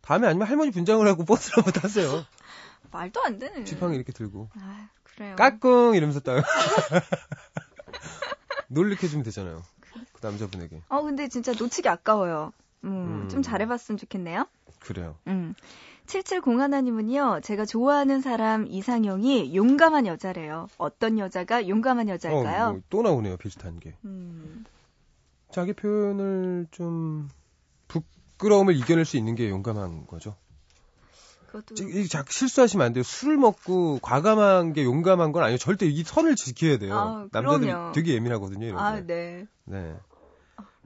다음에 0.00 0.26
아니면 0.26 0.48
할머니 0.48 0.70
분장을 0.70 1.06
하고 1.06 1.24
버스를 1.24 1.58
한번 1.58 1.72
타세요. 1.74 2.24
말도 2.90 3.22
안 3.22 3.38
되네. 3.38 3.64
지팡이 3.64 3.96
이렇게 3.96 4.12
들고. 4.12 4.48
아, 4.58 4.88
그래요. 5.02 5.36
까꿍 5.36 5.94
이러면서 5.94 6.20
딱 6.20 6.42
놀리켜주면 8.68 9.24
되잖아요. 9.24 9.62
그 10.12 10.26
남자분에게. 10.26 10.82
어, 10.88 11.02
근데 11.02 11.28
진짜 11.28 11.52
놓치기 11.58 11.88
아까워요. 11.88 12.52
음, 12.84 13.22
음. 13.24 13.28
좀 13.28 13.42
잘해봤으면 13.42 13.98
좋겠네요. 13.98 14.46
그래요. 14.80 15.16
음. 15.26 15.54
7701님은요, 16.06 17.42
제가 17.42 17.66
좋아하는 17.66 18.22
사람 18.22 18.66
이상형이 18.66 19.54
용감한 19.54 20.06
여자래요. 20.06 20.68
어떤 20.78 21.18
여자가 21.18 21.68
용감한 21.68 22.08
여자일까요? 22.08 22.64
어, 22.64 22.70
뭐 22.72 22.80
또 22.88 23.02
나오네요, 23.02 23.36
비슷한 23.36 23.78
게. 23.78 23.94
음, 24.04 24.64
자기 25.50 25.74
표현을 25.74 26.66
좀 26.70 27.28
부끄러움을 28.38 28.76
이겨낼 28.76 29.04
수 29.04 29.16
있는 29.16 29.34
게 29.34 29.50
용감한 29.50 30.06
거죠. 30.06 30.36
그것도. 31.48 31.74
지- 31.74 31.84
이 31.84 32.08
자, 32.08 32.24
실수하시면 32.28 32.86
안 32.86 32.92
돼요. 32.92 33.02
술을 33.02 33.36
먹고 33.36 33.98
과감한 34.00 34.72
게 34.74 34.84
용감한 34.84 35.32
건 35.32 35.42
아니에요. 35.42 35.58
절대 35.58 35.86
이 35.86 36.04
선을 36.04 36.36
지켜야 36.36 36.78
돼요. 36.78 36.94
아, 36.96 37.26
남자들이 37.32 37.70
그럼요. 37.72 37.92
되게 37.92 38.14
예민하거든요. 38.14 38.66
이런 38.66 38.78
아, 38.78 38.94
게. 38.96 39.06
네. 39.06 39.46
네. 39.64 39.94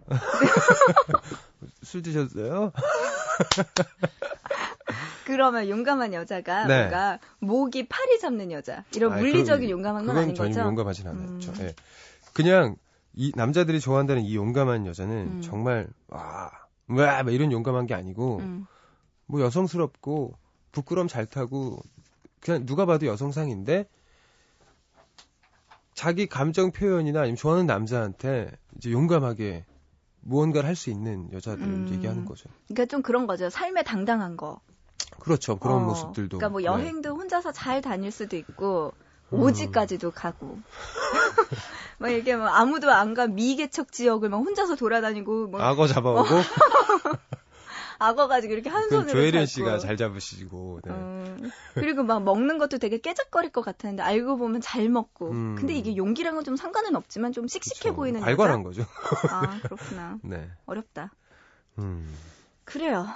술 1.82 2.02
드셨어요? 2.02 2.72
그러면 5.26 5.68
용감한 5.68 6.12
여자가 6.12 6.66
네. 6.66 6.78
뭔가 6.80 7.18
목이 7.38 7.86
팔이 7.88 8.18
잡는 8.18 8.50
여자. 8.50 8.84
이런 8.94 9.12
아이, 9.12 9.20
물리적인 9.20 9.70
용감한 9.70 10.04
건 10.06 10.14
그건 10.14 10.22
아닌 10.24 10.34
전혀 10.34 10.50
거죠? 10.50 10.60
용감하진 10.66 11.08
않아요. 11.08 11.28
음. 11.28 11.40
저, 11.40 11.52
예. 11.62 11.74
그냥 12.32 12.76
이 13.14 13.32
남자들이 13.36 13.78
좋아한다는 13.80 14.22
이 14.22 14.34
용감한 14.36 14.86
여자는 14.86 15.16
음. 15.16 15.40
정말 15.42 15.88
와, 16.08 16.50
와, 16.88 17.22
막 17.22 17.30
이런 17.32 17.52
용감한 17.52 17.86
게 17.86 17.94
아니고 17.94 18.38
음, 18.38 18.66
뭐 19.26 19.40
여성스럽고 19.40 20.34
부끄럼 20.72 21.08
잘 21.08 21.26
타고 21.26 21.80
그냥 22.40 22.66
누가 22.66 22.86
봐도 22.86 23.06
여성상인데 23.06 23.88
자기 25.94 26.26
감정 26.26 26.72
표현이나 26.72 27.20
아니면 27.20 27.36
좋아하는 27.36 27.66
남자한테 27.66 28.50
이제 28.76 28.90
용감하게 28.90 29.64
무언가를 30.20 30.68
할 30.68 30.76
수 30.76 30.90
있는 30.90 31.30
여자들을 31.32 31.66
음. 31.66 31.88
얘기하는 31.92 32.24
거죠. 32.24 32.48
그러니까 32.68 32.86
좀 32.86 33.02
그런 33.02 33.26
거죠. 33.26 33.50
삶에 33.50 33.82
당당한 33.82 34.36
거. 34.36 34.60
그렇죠. 35.18 35.58
그런 35.58 35.82
어, 35.82 35.86
모습들도. 35.86 36.38
그러니까 36.38 36.48
뭐 36.48 36.60
네. 36.60 36.66
여행도 36.66 37.14
혼자서 37.14 37.52
잘 37.52 37.80
다닐 37.82 38.10
수도 38.10 38.36
있고 38.36 38.92
음. 38.96 39.01
오지까지도 39.40 40.10
가고. 40.12 40.58
막 41.98 42.08
이게 42.10 42.36
뭐 42.36 42.46
아무도 42.48 42.90
안 42.90 43.14
간 43.14 43.34
미개척 43.34 43.92
지역을 43.92 44.28
막 44.28 44.38
혼자서 44.38 44.74
돌아다니고 44.76 45.48
뭐 45.48 45.60
악어 45.60 45.86
잡아오고 45.86 46.24
악어 47.98 48.26
가지고 48.26 48.54
이렇게 48.54 48.68
한그 48.68 48.88
손으로 48.90 49.12
조혜련. 49.12 49.46
씨가 49.46 49.78
잘 49.78 49.96
잡으시고. 49.96 50.80
네. 50.84 50.90
어, 50.92 51.36
그리고 51.74 52.02
막 52.02 52.22
먹는 52.24 52.58
것도 52.58 52.78
되게 52.78 52.98
깨작거릴 52.98 53.52
것 53.52 53.64
같았는데 53.64 54.02
알고 54.02 54.38
보면 54.38 54.60
잘 54.60 54.88
먹고. 54.88 55.30
음. 55.30 55.54
근데 55.56 55.74
이게 55.74 55.94
용기랑은 55.96 56.42
좀 56.42 56.56
상관은 56.56 56.96
없지만 56.96 57.32
좀 57.32 57.46
씩씩해 57.46 57.80
그렇죠. 57.90 57.96
보이는 57.96 58.20
발괄한 58.20 58.64
여자? 58.64 58.84
거죠. 58.84 58.86
아 59.30 59.60
그렇구나. 59.62 60.18
네. 60.24 60.50
어렵다. 60.66 61.12
음. 61.78 62.12
그래요. 62.64 63.06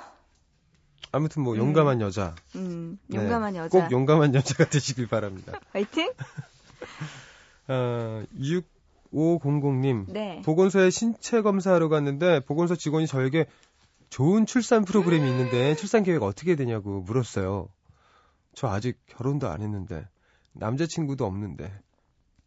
아무튼 1.16 1.42
뭐 1.42 1.54
음. 1.54 1.58
용감한 1.58 2.02
여자. 2.02 2.34
음, 2.56 2.98
네. 3.06 3.16
용감한 3.16 3.56
여자. 3.56 3.68
꼭 3.70 3.90
용감한 3.90 4.34
여자가 4.34 4.68
되시길 4.68 5.06
바랍니다. 5.06 5.58
화이팅? 5.72 6.12
어, 7.68 8.22
6500님. 8.38 10.04
네. 10.12 10.42
보건소에 10.44 10.90
신체 10.90 11.40
검사하러 11.40 11.88
갔는데 11.88 12.40
보건소 12.40 12.76
직원이 12.76 13.06
저에게 13.06 13.46
좋은 14.10 14.44
출산 14.44 14.84
프로그램이 14.84 15.26
있는데 15.30 15.74
출산 15.74 16.02
계획 16.02 16.22
어떻게 16.22 16.54
되냐고 16.54 17.00
물었어요. 17.00 17.70
저 18.54 18.68
아직 18.68 18.98
결혼도 19.06 19.48
안 19.48 19.62
했는데 19.62 20.06
남자친구도 20.52 21.24
없는데 21.24 21.72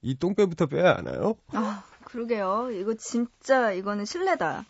이 0.03 0.15
똥배부터 0.15 0.67
빼야 0.67 0.95
하나요? 0.95 1.35
아, 1.53 1.83
그러게요. 2.03 2.69
이거 2.71 2.93
진짜 2.93 3.71
이거는 3.71 4.05
신뢰다. 4.05 4.65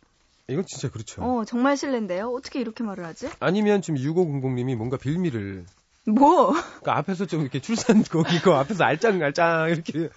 이건 0.49 0.65
진짜 0.65 0.89
그렇죠. 0.89 1.21
어, 1.23 1.45
정말 1.45 1.77
신뢰인데요. 1.77 2.27
어떻게 2.29 2.59
이렇게 2.59 2.83
말을 2.83 3.05
하지? 3.05 3.29
아니면 3.39 3.81
지금 3.81 3.99
6500님이 3.99 4.75
뭔가 4.75 4.97
빌미를 4.97 5.65
뭐? 6.05 6.51
그러니까 6.51 6.97
앞에서 6.97 7.25
좀 7.25 7.41
이렇게 7.41 7.59
출산 7.59 8.03
거기 8.03 8.39
그 8.39 8.51
앞에서 8.51 8.83
알짱알짱 8.83 9.69
이렇게 9.69 10.09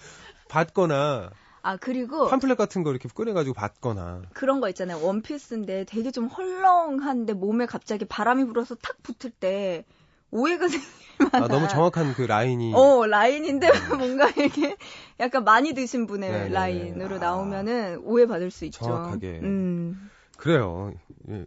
받거나 0.49 1.31
아, 1.61 1.77
그리고 1.77 2.27
팜플렛 2.27 2.57
같은 2.57 2.83
거 2.83 2.91
이렇게 2.91 3.07
꺼내가지고 3.07 3.53
받거나 3.53 4.23
그런 4.33 4.59
거 4.59 4.69
있잖아요. 4.69 4.99
원피스인데 5.01 5.85
되게 5.85 6.11
좀 6.11 6.27
헐렁한데 6.27 7.33
몸에 7.33 7.65
갑자기 7.65 8.05
바람이 8.05 8.45
불어서 8.45 8.75
탁 8.75 8.97
붙을 9.03 9.31
때 9.31 9.85
오해가 10.31 10.67
생길 10.67 10.87
만한. 11.19 11.43
아, 11.43 11.47
너무 11.47 11.67
정확한 11.67 12.15
그 12.15 12.23
라인이 12.23 12.73
어, 12.75 13.05
라인인데 13.05 13.69
뭔가 13.97 14.29
이렇게 14.29 14.75
약간 15.19 15.43
많이 15.43 15.73
드신 15.73 16.07
분의 16.07 16.29
네네네. 16.29 16.53
라인으로 16.53 17.15
아. 17.17 17.19
나오면은 17.19 17.99
오해 18.03 18.25
받을 18.25 18.51
수 18.51 18.65
있죠. 18.65 18.79
정확하게. 18.79 19.39
음. 19.43 20.09
그래요. 20.37 20.93
예. 21.29 21.45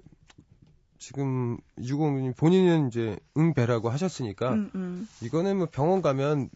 지금 0.99 1.59
60님 1.79 2.37
본인은 2.37 2.89
이제 2.89 3.17
응배라고 3.37 3.91
하셨으니까 3.91 4.53
음, 4.55 4.71
음. 4.75 5.09
이거는 5.21 5.59
뭐 5.59 5.69
병원 5.71 6.03
가면 6.03 6.51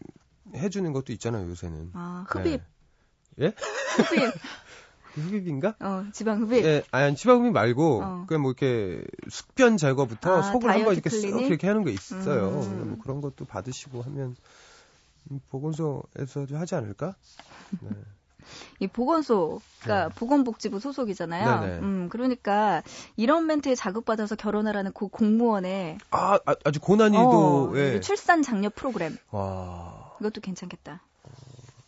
해주는 0.55 0.91
것도 0.91 1.13
있잖아요 1.13 1.47
요새는. 1.49 1.91
아, 1.93 2.25
흡입. 2.27 2.61
네. 3.37 3.45
예? 3.45 3.53
흡입. 4.03 4.33
흡입인가? 5.13 5.75
어, 5.79 6.05
지방 6.13 6.41
흡입. 6.41 6.63
예, 6.65 6.83
아니 6.91 7.15
치바흡입 7.15 7.51
말고 7.51 8.01
어. 8.01 8.25
그냥 8.27 8.41
뭐 8.41 8.51
이렇게 8.51 9.03
숙변 9.29 9.77
제거부터 9.77 10.37
아, 10.37 10.41
속을 10.41 10.69
한번 10.69 10.93
이렇게 10.93 11.09
쓱? 11.09 11.47
이렇게 11.47 11.67
하는 11.67 11.83
거 11.83 11.89
있어요. 11.89 12.61
음. 12.61 12.89
뭐 12.89 12.97
그런 12.99 13.21
것도 13.21 13.45
받으시고 13.45 14.01
하면 14.01 14.35
음, 15.29 15.39
보건소에서도 15.49 16.57
하지 16.57 16.75
않을까? 16.75 17.15
네. 17.81 17.89
이 18.79 18.87
보건소가 18.87 20.07
네. 20.07 20.15
보건복지부 20.15 20.79
소속이잖아요. 20.79 21.59
네네. 21.61 21.79
음, 21.79 22.09
그러니까 22.09 22.83
이런 23.15 23.47
멘트에 23.47 23.75
자극받아서 23.75 24.35
결혼하라는 24.35 24.91
그 24.93 25.07
공무원의 25.07 25.97
아, 26.11 26.39
아 26.45 26.55
아주 26.63 26.79
고난이도 26.79 27.71
어, 27.71 27.77
예. 27.77 27.95
이 27.95 28.01
출산 28.01 28.41
장려 28.41 28.69
프로그램 28.69 29.17
와 29.31 30.15
이것도 30.19 30.41
괜찮겠다. 30.41 31.01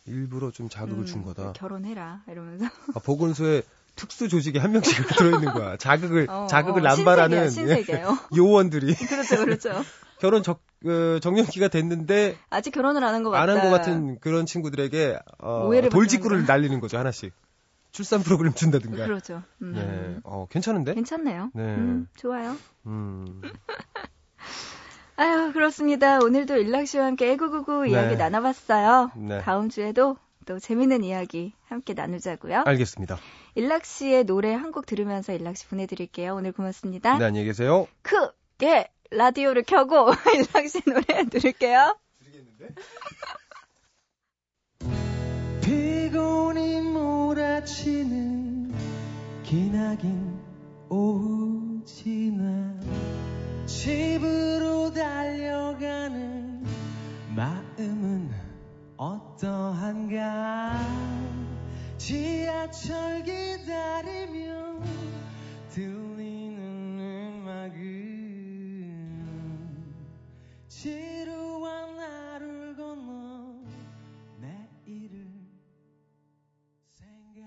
일부러 0.06 0.50
좀 0.50 0.68
자극을 0.68 1.02
음, 1.02 1.04
준 1.06 1.22
거다. 1.24 1.52
결혼해라 1.52 2.22
이러면서 2.28 2.66
아, 2.94 3.00
보건소에 3.00 3.62
특수 3.96 4.28
조직이 4.28 4.58
한 4.58 4.72
명씩 4.72 5.06
들어있는 5.16 5.52
거야. 5.52 5.76
자극을 5.76 6.26
어, 6.28 6.46
자극을 6.48 6.82
어, 6.82 6.84
남발하는 6.84 7.50
신세계요. 7.50 8.18
요원들이 8.36 8.94
그렇죠, 8.94 9.36
그렇죠. 9.36 9.70
결혼 10.20 10.42
적 10.42 10.60
어, 10.86 11.18
정년기가 11.20 11.68
됐는데 11.68 12.36
아직 12.50 12.70
결혼을 12.72 13.02
안 13.04 13.14
한 13.14 13.22
것 13.22 13.30
같다. 13.30 13.42
안 13.42 13.48
한 13.48 13.60
것 13.62 13.70
같은 13.70 14.18
그런 14.20 14.46
친구들에게 14.46 15.18
어, 15.38 15.70
돌직구를 15.90 16.46
날리는 16.46 16.78
거죠 16.80 16.98
하나씩. 16.98 17.32
출산 17.92 18.22
프로그램 18.24 18.52
준다든가. 18.54 19.04
그렇죠. 19.06 19.42
음. 19.62 19.72
네, 19.74 20.16
어 20.24 20.46
괜찮은데? 20.50 20.94
괜찮네요. 20.94 21.50
네. 21.54 21.62
음, 21.62 22.08
좋아요. 22.16 22.56
음, 22.86 23.40
아유, 25.16 25.52
그렇습니다. 25.52 26.18
오늘도 26.18 26.56
일락 26.56 26.88
씨와 26.88 27.06
함께 27.06 27.30
애구구구 27.32 27.84
네. 27.84 27.90
이야기 27.90 28.16
나눠봤어요. 28.16 29.12
네. 29.16 29.40
다음 29.42 29.68
주에도 29.68 30.16
또 30.44 30.58
재밌는 30.58 31.04
이야기 31.04 31.52
함께 31.68 31.94
나누자고요. 31.94 32.64
알겠습니다. 32.66 33.16
일락 33.54 33.84
씨의 33.84 34.24
노래 34.24 34.52
한 34.52 34.72
곡 34.72 34.86
들으면서 34.86 35.32
일락 35.32 35.56
씨 35.56 35.68
보내드릴게요. 35.68 36.34
오늘 36.34 36.50
고맙습니다. 36.50 37.16
네, 37.18 37.24
안녕히 37.26 37.46
계세요. 37.46 37.86
크게 38.02 38.90
라디오를 39.16 39.62
켜고 39.62 40.10
일락 40.34 40.68
씨 40.68 40.80
노래 40.84 41.24
들을게요. 41.28 41.96
피곤이 45.62 46.80
몰아치는 46.80 48.72
기나긴 49.42 50.38
오후 50.88 51.82
지나 51.84 52.74
집으로 53.66 54.92
달려가는 54.92 56.64
마음은 57.34 58.30
어떠한가 58.96 60.78
지하철 61.98 63.22
기다리며 63.22 64.80
들리는 65.70 66.58
음악은 67.00 68.13
지루한 70.84 71.98
하루를 71.98 72.76
건너 72.76 73.54
내일을 74.38 75.24
생각 76.92 77.40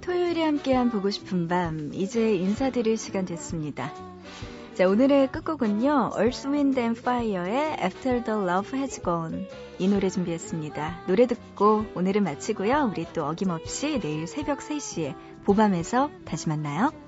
토요일에 0.00 0.42
함께한 0.42 0.90
보고 0.90 1.10
싶은 1.10 1.48
밤 1.48 1.90
이제 1.92 2.34
인사드릴 2.34 2.96
시간 2.96 3.26
됐습니다. 3.26 3.92
자 4.72 4.88
오늘의 4.88 5.30
끝곡은요 5.32 6.12
Earth, 6.18 6.48
Wind 6.48 6.80
and 6.80 6.98
Fire의 6.98 7.76
After 7.78 8.24
the 8.24 8.40
Love 8.40 8.78
Has 8.78 9.02
Gone 9.02 9.46
이 9.78 9.86
노래 9.86 10.08
준비했습니다. 10.08 11.04
노래 11.08 11.26
듣고 11.26 11.84
오늘은 11.94 12.24
마치고요. 12.24 12.90
우리 12.90 13.06
또 13.12 13.26
어김없이 13.26 14.00
내일 14.00 14.26
새벽 14.26 14.60
3시에 14.60 15.14
보밤에서 15.46 16.10
다시 16.24 16.48
만나요. 16.48 17.05